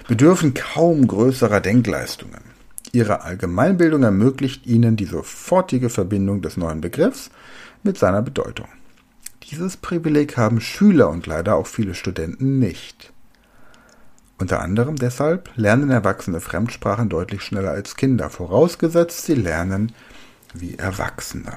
bedürfen 0.08 0.54
kaum 0.54 1.06
größerer 1.06 1.60
Denkleistungen. 1.60 2.51
Ihre 2.92 3.22
Allgemeinbildung 3.22 4.02
ermöglicht 4.02 4.66
Ihnen 4.66 4.96
die 4.96 5.06
sofortige 5.06 5.88
Verbindung 5.88 6.42
des 6.42 6.58
neuen 6.58 6.82
Begriffs 6.82 7.30
mit 7.82 7.96
seiner 7.96 8.20
Bedeutung. 8.20 8.68
Dieses 9.50 9.78
Privileg 9.78 10.36
haben 10.36 10.60
Schüler 10.60 11.08
und 11.08 11.26
leider 11.26 11.56
auch 11.56 11.66
viele 11.66 11.94
Studenten 11.94 12.58
nicht. 12.58 13.12
Unter 14.38 14.60
anderem 14.60 14.96
deshalb 14.96 15.50
lernen 15.56 15.90
Erwachsene 15.90 16.40
Fremdsprachen 16.40 17.08
deutlich 17.08 17.42
schneller 17.42 17.70
als 17.70 17.96
Kinder, 17.96 18.28
vorausgesetzt 18.28 19.24
sie 19.24 19.34
lernen 19.34 19.92
wie 20.52 20.74
Erwachsene. 20.74 21.56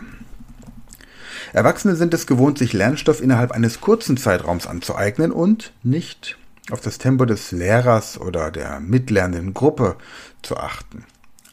Erwachsene 1.52 1.96
sind 1.96 2.14
es 2.14 2.28
gewohnt, 2.28 2.58
sich 2.58 2.72
Lernstoff 2.72 3.22
innerhalb 3.22 3.52
eines 3.52 3.82
kurzen 3.82 4.16
Zeitraums 4.16 4.68
anzueignen 4.68 5.32
und 5.34 5.74
nicht 5.84 6.38
auf 6.72 6.80
das 6.80 6.98
Tempo 6.98 7.26
des 7.26 7.52
Lehrers 7.52 8.20
oder 8.20 8.52
der 8.52 8.80
mitlernenden 8.80 9.54
Gruppe 9.54 9.98
zu 10.42 10.58
achten. 10.58 11.04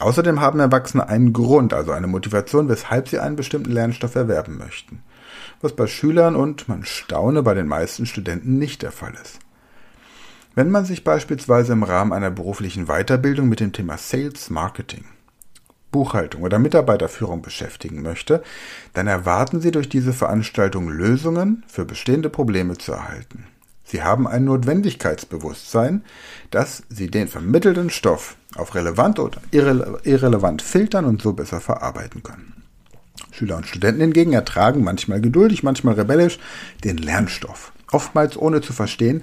Außerdem 0.02 0.40
haben 0.40 0.58
Erwachsene 0.58 1.08
einen 1.08 1.32
Grund, 1.32 1.72
also 1.72 1.92
eine 1.92 2.08
Motivation, 2.08 2.68
weshalb 2.68 3.08
sie 3.08 3.20
einen 3.20 3.36
bestimmten 3.36 3.70
Lernstoff 3.70 4.16
erwerben 4.16 4.58
möchten. 4.58 5.02
Was 5.60 5.76
bei 5.76 5.86
Schülern 5.86 6.34
und, 6.34 6.68
man 6.68 6.84
staune, 6.84 7.42
bei 7.44 7.54
den 7.54 7.68
meisten 7.68 8.06
Studenten 8.06 8.58
nicht 8.58 8.82
der 8.82 8.90
Fall 8.90 9.14
ist. 9.22 9.38
Wenn 10.56 10.70
man 10.70 10.84
sich 10.84 11.04
beispielsweise 11.04 11.72
im 11.72 11.84
Rahmen 11.84 12.12
einer 12.12 12.32
beruflichen 12.32 12.86
Weiterbildung 12.86 13.48
mit 13.48 13.60
dem 13.60 13.72
Thema 13.72 13.96
Sales 13.96 14.50
Marketing, 14.50 15.04
Buchhaltung 15.92 16.42
oder 16.42 16.58
Mitarbeiterführung 16.58 17.40
beschäftigen 17.40 18.02
möchte, 18.02 18.42
dann 18.94 19.06
erwarten 19.06 19.60
Sie 19.60 19.70
durch 19.70 19.88
diese 19.88 20.12
Veranstaltung 20.12 20.88
Lösungen 20.88 21.62
für 21.68 21.84
bestehende 21.84 22.28
Probleme 22.28 22.76
zu 22.76 22.92
erhalten. 22.92 23.46
Sie 23.84 24.02
haben 24.02 24.26
ein 24.26 24.44
Notwendigkeitsbewusstsein, 24.44 26.02
dass 26.50 26.82
Sie 26.88 27.10
den 27.10 27.28
vermittelten 27.28 27.90
Stoff 27.90 28.36
auf 28.54 28.74
relevant 28.74 29.18
oder 29.18 29.40
irre 29.50 30.00
irrelevant 30.04 30.62
filtern 30.62 31.04
und 31.04 31.20
so 31.22 31.32
besser 31.32 31.60
verarbeiten 31.60 32.22
können. 32.22 32.62
Schüler 33.32 33.56
und 33.56 33.66
Studenten 33.66 34.00
hingegen 34.00 34.32
ertragen 34.32 34.84
manchmal 34.84 35.20
geduldig, 35.20 35.62
manchmal 35.62 35.94
rebellisch 35.94 36.38
den 36.84 36.98
Lernstoff, 36.98 37.72
oftmals 37.90 38.36
ohne 38.36 38.60
zu 38.60 38.72
verstehen, 38.72 39.22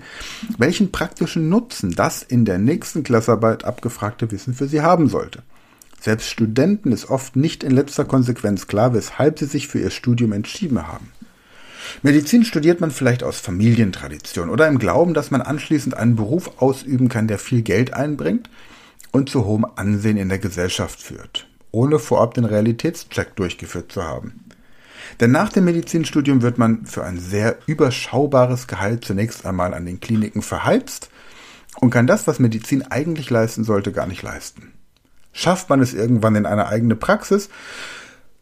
welchen 0.57 0.91
praktischen 0.91 1.49
Nutzen 1.49 1.91
das 1.91 2.23
in 2.23 2.45
der 2.45 2.57
nächsten 2.57 3.03
Klassarbeit 3.03 3.65
abgefragte 3.65 4.31
Wissen 4.31 4.53
für 4.53 4.67
sie 4.67 4.81
haben 4.81 5.07
sollte. 5.07 5.43
Selbst 5.99 6.29
Studenten 6.29 6.91
ist 6.91 7.09
oft 7.09 7.35
nicht 7.35 7.63
in 7.63 7.71
letzter 7.71 8.05
Konsequenz 8.05 8.67
klar, 8.67 8.93
weshalb 8.93 9.37
sie 9.37 9.45
sich 9.45 9.67
für 9.67 9.79
ihr 9.79 9.89
Studium 9.89 10.31
entschieden 10.31 10.87
haben. 10.87 11.11
Medizin 12.01 12.43
studiert 12.43 12.81
man 12.81 12.91
vielleicht 12.91 13.23
aus 13.23 13.39
Familientradition 13.39 14.49
oder 14.49 14.67
im 14.67 14.79
Glauben, 14.79 15.13
dass 15.13 15.31
man 15.31 15.41
anschließend 15.41 15.95
einen 15.95 16.15
Beruf 16.15 16.61
ausüben 16.61 17.09
kann, 17.09 17.27
der 17.27 17.39
viel 17.39 17.61
Geld 17.61 17.93
einbringt 17.93 18.49
und 19.11 19.29
zu 19.29 19.45
hohem 19.45 19.65
Ansehen 19.75 20.17
in 20.17 20.29
der 20.29 20.39
Gesellschaft 20.39 21.01
führt, 21.01 21.47
ohne 21.71 21.99
vorab 21.99 22.33
den 22.33 22.45
Realitätscheck 22.45 23.35
durchgeführt 23.35 23.91
zu 23.91 24.03
haben. 24.03 24.45
Denn 25.19 25.31
nach 25.31 25.51
dem 25.51 25.65
Medizinstudium 25.65 26.41
wird 26.41 26.57
man 26.57 26.85
für 26.85 27.03
ein 27.03 27.19
sehr 27.19 27.57
überschaubares 27.65 28.67
Gehalt 28.67 29.05
zunächst 29.05 29.45
einmal 29.45 29.73
an 29.73 29.85
den 29.85 29.99
Kliniken 29.99 30.41
verheizt 30.41 31.09
und 31.79 31.89
kann 31.89 32.07
das, 32.07 32.27
was 32.27 32.39
Medizin 32.39 32.83
eigentlich 32.83 33.29
leisten 33.29 33.63
sollte, 33.63 33.91
gar 33.91 34.07
nicht 34.07 34.21
leisten. 34.21 34.73
Schafft 35.31 35.69
man 35.69 35.81
es 35.81 35.93
irgendwann 35.93 36.35
in 36.35 36.45
eine 36.45 36.67
eigene 36.67 36.95
Praxis, 36.95 37.49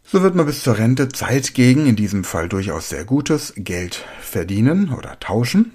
so 0.10 0.24
wird 0.24 0.36
man 0.36 0.46
bis 0.46 0.64
zur 0.64 0.78
Rente 0.78 1.10
Zeit 1.10 1.54
gegen, 1.54 1.86
in 1.86 1.98
diesem 1.98 2.24
Fall 2.24 2.48
durchaus 2.48 2.88
sehr 2.90 3.04
gutes, 3.04 3.54
Geld 3.58 4.06
verdienen 4.22 4.94
oder 4.94 5.20
tauschen, 5.20 5.74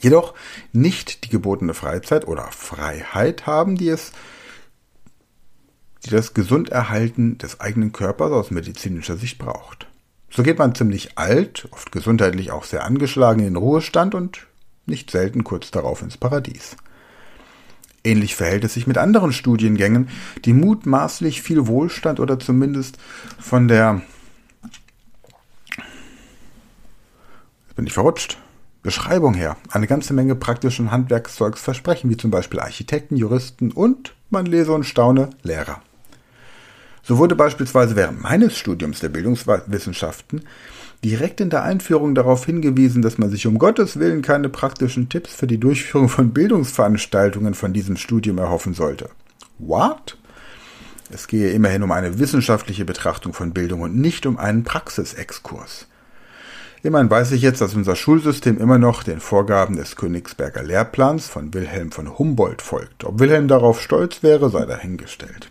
jedoch 0.00 0.34
nicht 0.72 1.24
die 1.24 1.28
gebotene 1.28 1.72
Freizeit 1.72 2.26
oder 2.26 2.50
Freiheit 2.50 3.46
haben, 3.46 3.76
die 3.76 3.88
es 3.88 4.12
die 6.04 6.10
das 6.10 6.34
Gesunderhalten 6.34 7.38
des 7.38 7.60
eigenen 7.60 7.92
Körpers 7.92 8.30
aus 8.30 8.50
medizinischer 8.50 9.16
Sicht 9.16 9.38
braucht. 9.38 9.88
So 10.30 10.42
geht 10.42 10.58
man 10.58 10.74
ziemlich 10.74 11.18
alt, 11.18 11.68
oft 11.70 11.90
gesundheitlich 11.90 12.52
auch 12.52 12.64
sehr 12.64 12.84
angeschlagen 12.84 13.40
in 13.40 13.46
den 13.46 13.56
Ruhestand 13.56 14.14
und 14.14 14.46
nicht 14.86 15.10
selten 15.10 15.42
kurz 15.42 15.70
darauf 15.70 16.02
ins 16.02 16.16
Paradies. 16.16 16.76
Ähnlich 18.06 18.36
verhält 18.36 18.62
es 18.62 18.74
sich 18.74 18.86
mit 18.86 18.98
anderen 18.98 19.32
Studiengängen, 19.32 20.08
die 20.44 20.52
mutmaßlich 20.52 21.42
viel 21.42 21.66
Wohlstand 21.66 22.20
oder 22.20 22.38
zumindest 22.38 22.98
von 23.40 23.66
der 23.66 24.00
bin 27.74 27.84
ich 27.84 27.92
verrutscht. 27.92 28.38
Beschreibung 28.84 29.34
her 29.34 29.56
eine 29.70 29.88
ganze 29.88 30.14
Menge 30.14 30.36
praktischen 30.36 30.92
Handwerkszeugs 30.92 31.60
versprechen, 31.60 32.08
wie 32.08 32.16
zum 32.16 32.30
Beispiel 32.30 32.60
Architekten, 32.60 33.16
Juristen 33.16 33.72
und, 33.72 34.14
man 34.30 34.46
lese 34.46 34.72
und 34.72 34.84
staune, 34.84 35.30
Lehrer. 35.42 35.82
So 37.02 37.18
wurde 37.18 37.34
beispielsweise 37.34 37.96
während 37.96 38.22
meines 38.22 38.56
Studiums 38.56 39.00
der 39.00 39.08
Bildungswissenschaften 39.08 40.42
direkt 41.06 41.40
in 41.40 41.50
der 41.50 41.62
Einführung 41.62 42.16
darauf 42.16 42.46
hingewiesen, 42.46 43.00
dass 43.00 43.16
man 43.16 43.30
sich 43.30 43.46
um 43.46 43.58
Gottes 43.58 44.00
Willen 44.00 44.22
keine 44.22 44.48
praktischen 44.48 45.08
Tipps 45.08 45.32
für 45.32 45.46
die 45.46 45.60
Durchführung 45.60 46.08
von 46.08 46.32
Bildungsveranstaltungen 46.32 47.54
von 47.54 47.72
diesem 47.72 47.96
Studium 47.96 48.38
erhoffen 48.38 48.74
sollte. 48.74 49.08
What? 49.60 50.18
Es 51.08 51.28
gehe 51.28 51.50
immerhin 51.50 51.84
um 51.84 51.92
eine 51.92 52.18
wissenschaftliche 52.18 52.84
Betrachtung 52.84 53.34
von 53.34 53.52
Bildung 53.52 53.82
und 53.82 53.96
nicht 53.96 54.26
um 54.26 54.36
einen 54.36 54.64
Praxisexkurs. 54.64 55.86
Immerhin 56.82 57.08
weiß 57.08 57.30
ich 57.32 57.42
jetzt, 57.42 57.60
dass 57.60 57.74
unser 57.74 57.94
Schulsystem 57.94 58.58
immer 58.58 58.78
noch 58.78 59.04
den 59.04 59.20
Vorgaben 59.20 59.76
des 59.76 59.94
Königsberger 59.94 60.64
Lehrplans 60.64 61.28
von 61.28 61.54
Wilhelm 61.54 61.92
von 61.92 62.18
Humboldt 62.18 62.62
folgt. 62.62 63.04
Ob 63.04 63.20
Wilhelm 63.20 63.46
darauf 63.46 63.80
stolz 63.80 64.24
wäre, 64.24 64.50
sei 64.50 64.66
dahingestellt. 64.66 65.50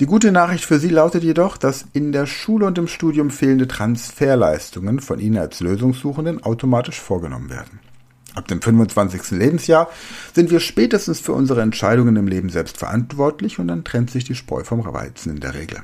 Die 0.00 0.06
gute 0.06 0.32
Nachricht 0.32 0.64
für 0.64 0.80
Sie 0.80 0.88
lautet 0.88 1.22
jedoch, 1.22 1.56
dass 1.56 1.84
in 1.92 2.10
der 2.10 2.26
Schule 2.26 2.66
und 2.66 2.76
im 2.78 2.88
Studium 2.88 3.30
fehlende 3.30 3.68
Transferleistungen 3.68 4.98
von 4.98 5.20
Ihnen 5.20 5.38
als 5.38 5.60
Lösungssuchenden 5.60 6.42
automatisch 6.42 7.00
vorgenommen 7.00 7.48
werden. 7.48 7.78
Ab 8.34 8.48
dem 8.48 8.60
25. 8.60 9.30
Lebensjahr 9.30 9.88
sind 10.32 10.50
wir 10.50 10.58
spätestens 10.58 11.20
für 11.20 11.32
unsere 11.32 11.62
Entscheidungen 11.62 12.16
im 12.16 12.26
Leben 12.26 12.48
selbst 12.48 12.76
verantwortlich 12.76 13.60
und 13.60 13.68
dann 13.68 13.84
trennt 13.84 14.10
sich 14.10 14.24
die 14.24 14.34
Spreu 14.34 14.64
vom 14.64 14.84
Weizen 14.84 15.30
in 15.30 15.40
der 15.40 15.54
Regel. 15.54 15.80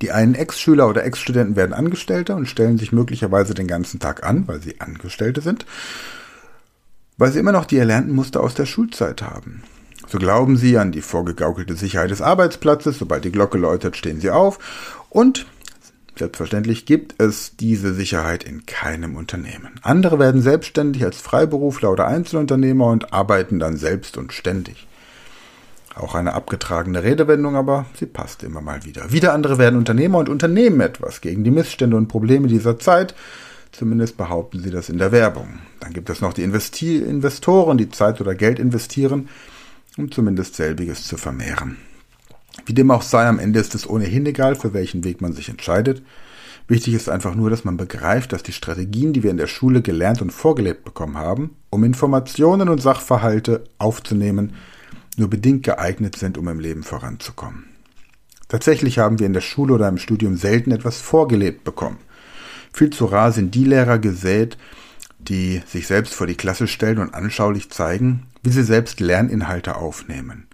Die 0.00 0.10
einen 0.10 0.34
Ex-Schüler 0.34 0.88
oder 0.88 1.04
Ex-Studenten 1.04 1.54
werden 1.54 1.74
Angestellte 1.74 2.34
und 2.34 2.46
stellen 2.46 2.78
sich 2.78 2.90
möglicherweise 2.90 3.54
den 3.54 3.68
ganzen 3.68 4.00
Tag 4.00 4.26
an, 4.26 4.48
weil 4.48 4.60
sie 4.60 4.80
Angestellte 4.80 5.42
sind, 5.42 5.64
weil 7.18 7.30
sie 7.30 7.38
immer 7.38 7.52
noch 7.52 7.66
die 7.66 7.78
erlernten 7.78 8.16
Muster 8.16 8.40
aus 8.40 8.54
der 8.54 8.66
Schulzeit 8.66 9.22
haben. 9.22 9.62
So 10.12 10.18
glauben 10.18 10.58
sie 10.58 10.76
an 10.76 10.92
die 10.92 11.00
vorgegaukelte 11.00 11.74
Sicherheit 11.74 12.10
des 12.10 12.20
Arbeitsplatzes, 12.20 12.98
sobald 12.98 13.24
die 13.24 13.32
Glocke 13.32 13.56
läutet, 13.56 13.96
stehen 13.96 14.20
sie 14.20 14.28
auf 14.28 14.58
und 15.08 15.46
selbstverständlich 16.18 16.84
gibt 16.84 17.14
es 17.16 17.56
diese 17.56 17.94
Sicherheit 17.94 18.44
in 18.44 18.66
keinem 18.66 19.16
Unternehmen. 19.16 19.80
Andere 19.80 20.18
werden 20.18 20.42
selbstständig 20.42 21.02
als 21.02 21.16
Freiberufler 21.16 21.90
oder 21.90 22.08
Einzelunternehmer 22.08 22.88
und 22.88 23.14
arbeiten 23.14 23.58
dann 23.58 23.78
selbst 23.78 24.18
und 24.18 24.34
ständig. 24.34 24.86
Auch 25.94 26.14
eine 26.14 26.34
abgetragene 26.34 27.02
Redewendung, 27.02 27.56
aber 27.56 27.86
sie 27.98 28.04
passt 28.04 28.42
immer 28.42 28.60
mal 28.60 28.84
wieder. 28.84 29.12
Wieder 29.12 29.32
andere 29.32 29.56
werden 29.56 29.78
Unternehmer 29.78 30.18
und 30.18 30.28
unternehmen 30.28 30.82
etwas 30.82 31.22
gegen 31.22 31.42
die 31.42 31.50
Missstände 31.50 31.96
und 31.96 32.08
Probleme 32.08 32.48
dieser 32.48 32.78
Zeit. 32.78 33.14
Zumindest 33.72 34.18
behaupten 34.18 34.60
sie 34.60 34.70
das 34.70 34.90
in 34.90 34.98
der 34.98 35.10
Werbung. 35.10 35.60
Dann 35.80 35.94
gibt 35.94 36.10
es 36.10 36.20
noch 36.20 36.34
die 36.34 36.42
Investi 36.42 36.98
Investoren, 36.98 37.78
die 37.78 37.88
Zeit 37.88 38.20
oder 38.20 38.34
Geld 38.34 38.58
investieren, 38.58 39.30
um 39.96 40.10
zumindest 40.10 40.54
selbiges 40.54 41.06
zu 41.06 41.16
vermehren. 41.16 41.76
Wie 42.66 42.74
dem 42.74 42.90
auch 42.90 43.02
sei, 43.02 43.26
am 43.26 43.38
Ende 43.38 43.60
ist 43.60 43.74
es 43.74 43.88
ohnehin 43.88 44.26
egal, 44.26 44.54
für 44.54 44.74
welchen 44.74 45.04
Weg 45.04 45.20
man 45.20 45.32
sich 45.32 45.48
entscheidet. 45.48 46.02
Wichtig 46.68 46.94
ist 46.94 47.08
einfach 47.08 47.34
nur, 47.34 47.50
dass 47.50 47.64
man 47.64 47.76
begreift, 47.76 48.32
dass 48.32 48.42
die 48.42 48.52
Strategien, 48.52 49.12
die 49.12 49.22
wir 49.22 49.30
in 49.30 49.36
der 49.36 49.46
Schule 49.46 49.82
gelernt 49.82 50.22
und 50.22 50.30
vorgelebt 50.30 50.84
bekommen 50.84 51.16
haben, 51.18 51.56
um 51.70 51.84
Informationen 51.84 52.68
und 52.68 52.80
Sachverhalte 52.80 53.64
aufzunehmen, 53.78 54.54
nur 55.16 55.28
bedingt 55.28 55.64
geeignet 55.64 56.16
sind, 56.16 56.38
um 56.38 56.48
im 56.48 56.60
Leben 56.60 56.82
voranzukommen. 56.82 57.64
Tatsächlich 58.48 58.98
haben 58.98 59.18
wir 59.18 59.26
in 59.26 59.32
der 59.32 59.40
Schule 59.40 59.74
oder 59.74 59.88
im 59.88 59.98
Studium 59.98 60.36
selten 60.36 60.72
etwas 60.72 61.00
vorgelebt 61.00 61.64
bekommen. 61.64 61.98
Viel 62.72 62.90
zu 62.90 63.06
rar 63.06 63.32
sind 63.32 63.54
die 63.54 63.64
Lehrer 63.64 63.98
gesät, 63.98 64.56
die 65.28 65.62
sich 65.66 65.86
selbst 65.86 66.14
vor 66.14 66.26
die 66.26 66.34
Klasse 66.34 66.66
stellen 66.66 66.98
und 66.98 67.14
anschaulich 67.14 67.70
zeigen, 67.70 68.26
wie 68.42 68.50
sie 68.50 68.64
selbst 68.64 69.00
Lerninhalte 69.00 69.76
aufnehmen. 69.76 70.46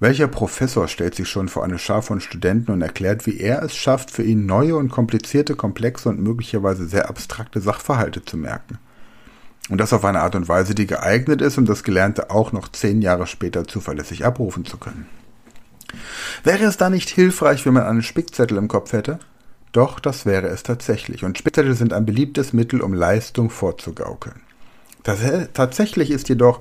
Welcher 0.00 0.28
Professor 0.28 0.86
stellt 0.86 1.16
sich 1.16 1.28
schon 1.28 1.48
vor 1.48 1.64
eine 1.64 1.78
Schar 1.78 2.02
von 2.02 2.20
Studenten 2.20 2.70
und 2.70 2.82
erklärt, 2.82 3.26
wie 3.26 3.40
er 3.40 3.62
es 3.64 3.74
schafft, 3.74 4.12
für 4.12 4.22
ihn 4.22 4.46
neue 4.46 4.76
und 4.76 4.90
komplizierte, 4.90 5.56
komplexe 5.56 6.08
und 6.08 6.20
möglicherweise 6.20 6.86
sehr 6.86 7.08
abstrakte 7.08 7.60
Sachverhalte 7.60 8.24
zu 8.24 8.36
merken? 8.36 8.78
Und 9.68 9.78
das 9.78 9.92
auf 9.92 10.04
eine 10.04 10.20
Art 10.20 10.36
und 10.36 10.48
Weise, 10.48 10.76
die 10.76 10.86
geeignet 10.86 11.42
ist, 11.42 11.58
um 11.58 11.66
das 11.66 11.82
Gelernte 11.82 12.30
auch 12.30 12.52
noch 12.52 12.68
zehn 12.68 13.02
Jahre 13.02 13.26
später 13.26 13.66
zuverlässig 13.66 14.24
abrufen 14.24 14.64
zu 14.64 14.78
können. 14.78 15.06
Wäre 16.44 16.64
es 16.64 16.76
da 16.76 16.90
nicht 16.90 17.08
hilfreich, 17.08 17.66
wenn 17.66 17.74
man 17.74 17.82
einen 17.84 18.02
Spickzettel 18.02 18.56
im 18.56 18.68
Kopf 18.68 18.92
hätte? 18.92 19.18
Doch, 19.72 20.00
das 20.00 20.26
wäre 20.26 20.48
es 20.48 20.62
tatsächlich. 20.62 21.24
Und 21.24 21.38
Spickzettel 21.38 21.74
sind 21.74 21.92
ein 21.92 22.06
beliebtes 22.06 22.52
Mittel, 22.52 22.80
um 22.80 22.94
Leistung 22.94 23.50
vorzugaukeln. 23.50 24.40
Tatsächlich 25.04 26.10
ist 26.10 26.28
jedoch 26.28 26.60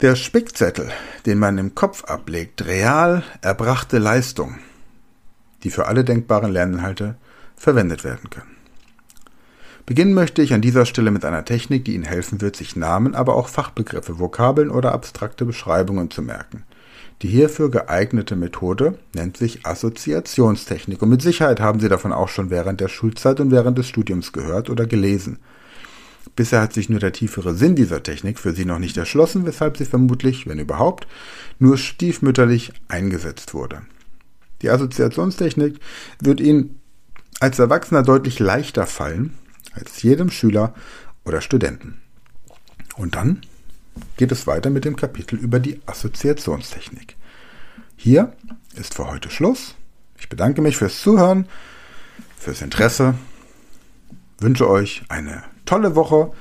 der 0.00 0.16
Spickzettel, 0.16 0.90
den 1.26 1.38
man 1.38 1.58
im 1.58 1.74
Kopf 1.74 2.04
ablegt, 2.04 2.66
real 2.66 3.22
erbrachte 3.40 3.98
Leistung, 3.98 4.58
die 5.62 5.70
für 5.70 5.86
alle 5.86 6.04
denkbaren 6.04 6.52
Lerninhalte 6.52 7.16
verwendet 7.56 8.02
werden 8.02 8.28
können. 8.30 8.56
Beginnen 9.86 10.14
möchte 10.14 10.42
ich 10.42 10.54
an 10.54 10.60
dieser 10.60 10.86
Stelle 10.86 11.10
mit 11.10 11.24
einer 11.24 11.44
Technik, 11.44 11.84
die 11.84 11.94
Ihnen 11.94 12.04
helfen 12.04 12.40
wird, 12.40 12.56
sich 12.56 12.76
Namen, 12.76 13.14
aber 13.14 13.34
auch 13.34 13.48
Fachbegriffe, 13.48 14.18
Vokabeln 14.18 14.70
oder 14.70 14.92
abstrakte 14.92 15.44
Beschreibungen 15.44 16.10
zu 16.10 16.22
merken. 16.22 16.64
Die 17.22 17.28
hierfür 17.28 17.70
geeignete 17.70 18.34
Methode 18.34 18.98
nennt 19.14 19.36
sich 19.36 19.64
Assoziationstechnik 19.64 21.00
und 21.02 21.08
mit 21.08 21.22
Sicherheit 21.22 21.60
haben 21.60 21.78
Sie 21.78 21.88
davon 21.88 22.12
auch 22.12 22.28
schon 22.28 22.50
während 22.50 22.80
der 22.80 22.88
Schulzeit 22.88 23.38
und 23.38 23.52
während 23.52 23.78
des 23.78 23.86
Studiums 23.86 24.32
gehört 24.32 24.68
oder 24.68 24.86
gelesen. 24.86 25.38
Bisher 26.34 26.60
hat 26.60 26.72
sich 26.72 26.88
nur 26.88 26.98
der 26.98 27.12
tiefere 27.12 27.54
Sinn 27.54 27.76
dieser 27.76 28.02
Technik 28.02 28.38
für 28.38 28.52
sie 28.52 28.64
noch 28.64 28.78
nicht 28.78 28.96
erschlossen, 28.96 29.44
weshalb 29.46 29.76
sie 29.76 29.84
vermutlich, 29.84 30.46
wenn 30.46 30.58
überhaupt, 30.58 31.06
nur 31.58 31.76
stiefmütterlich 31.76 32.72
eingesetzt 32.88 33.54
wurde. 33.54 33.82
Die 34.62 34.70
Assoziationstechnik 34.70 35.78
wird 36.20 36.40
Ihnen 36.40 36.80
als 37.40 37.58
Erwachsener 37.58 38.02
deutlich 38.02 38.38
leichter 38.38 38.86
fallen 38.86 39.34
als 39.74 40.02
jedem 40.02 40.30
Schüler 40.30 40.74
oder 41.24 41.40
Studenten. 41.40 42.00
Und 42.96 43.14
dann 43.14 43.42
geht 44.16 44.32
es 44.32 44.46
weiter 44.46 44.70
mit 44.70 44.84
dem 44.84 44.96
Kapitel 44.96 45.36
über 45.36 45.60
die 45.60 45.80
Assoziationstechnik. 45.86 47.16
Hier 47.96 48.32
ist 48.74 48.94
für 48.94 49.06
heute 49.06 49.30
Schluss. 49.30 49.74
Ich 50.18 50.28
bedanke 50.28 50.62
mich 50.62 50.76
fürs 50.76 51.00
Zuhören, 51.00 51.46
fürs 52.38 52.62
Interesse, 52.62 53.14
wünsche 54.38 54.68
euch 54.68 55.02
eine 55.08 55.42
tolle 55.64 55.94
Woche 55.94 56.32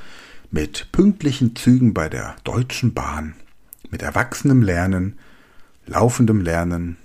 mit 0.49 0.91
pünktlichen 0.91 1.55
Zügen 1.55 1.93
bei 1.93 2.09
der 2.09 2.35
Deutschen 2.43 2.93
Bahn, 2.93 3.35
mit 3.89 4.01
erwachsenem 4.01 4.61
Lernen, 4.61 5.17
laufendem 5.85 6.41
Lernen 6.41 6.97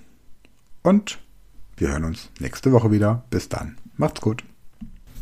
und 0.83 1.19
wir 1.77 1.89
hören 1.89 2.05
uns 2.05 2.29
nächste 2.39 2.71
Woche 2.71 2.91
wieder. 2.91 3.23
Bis 3.29 3.49
dann. 3.49 3.77
Macht's 3.97 4.21
gut. 4.21 4.43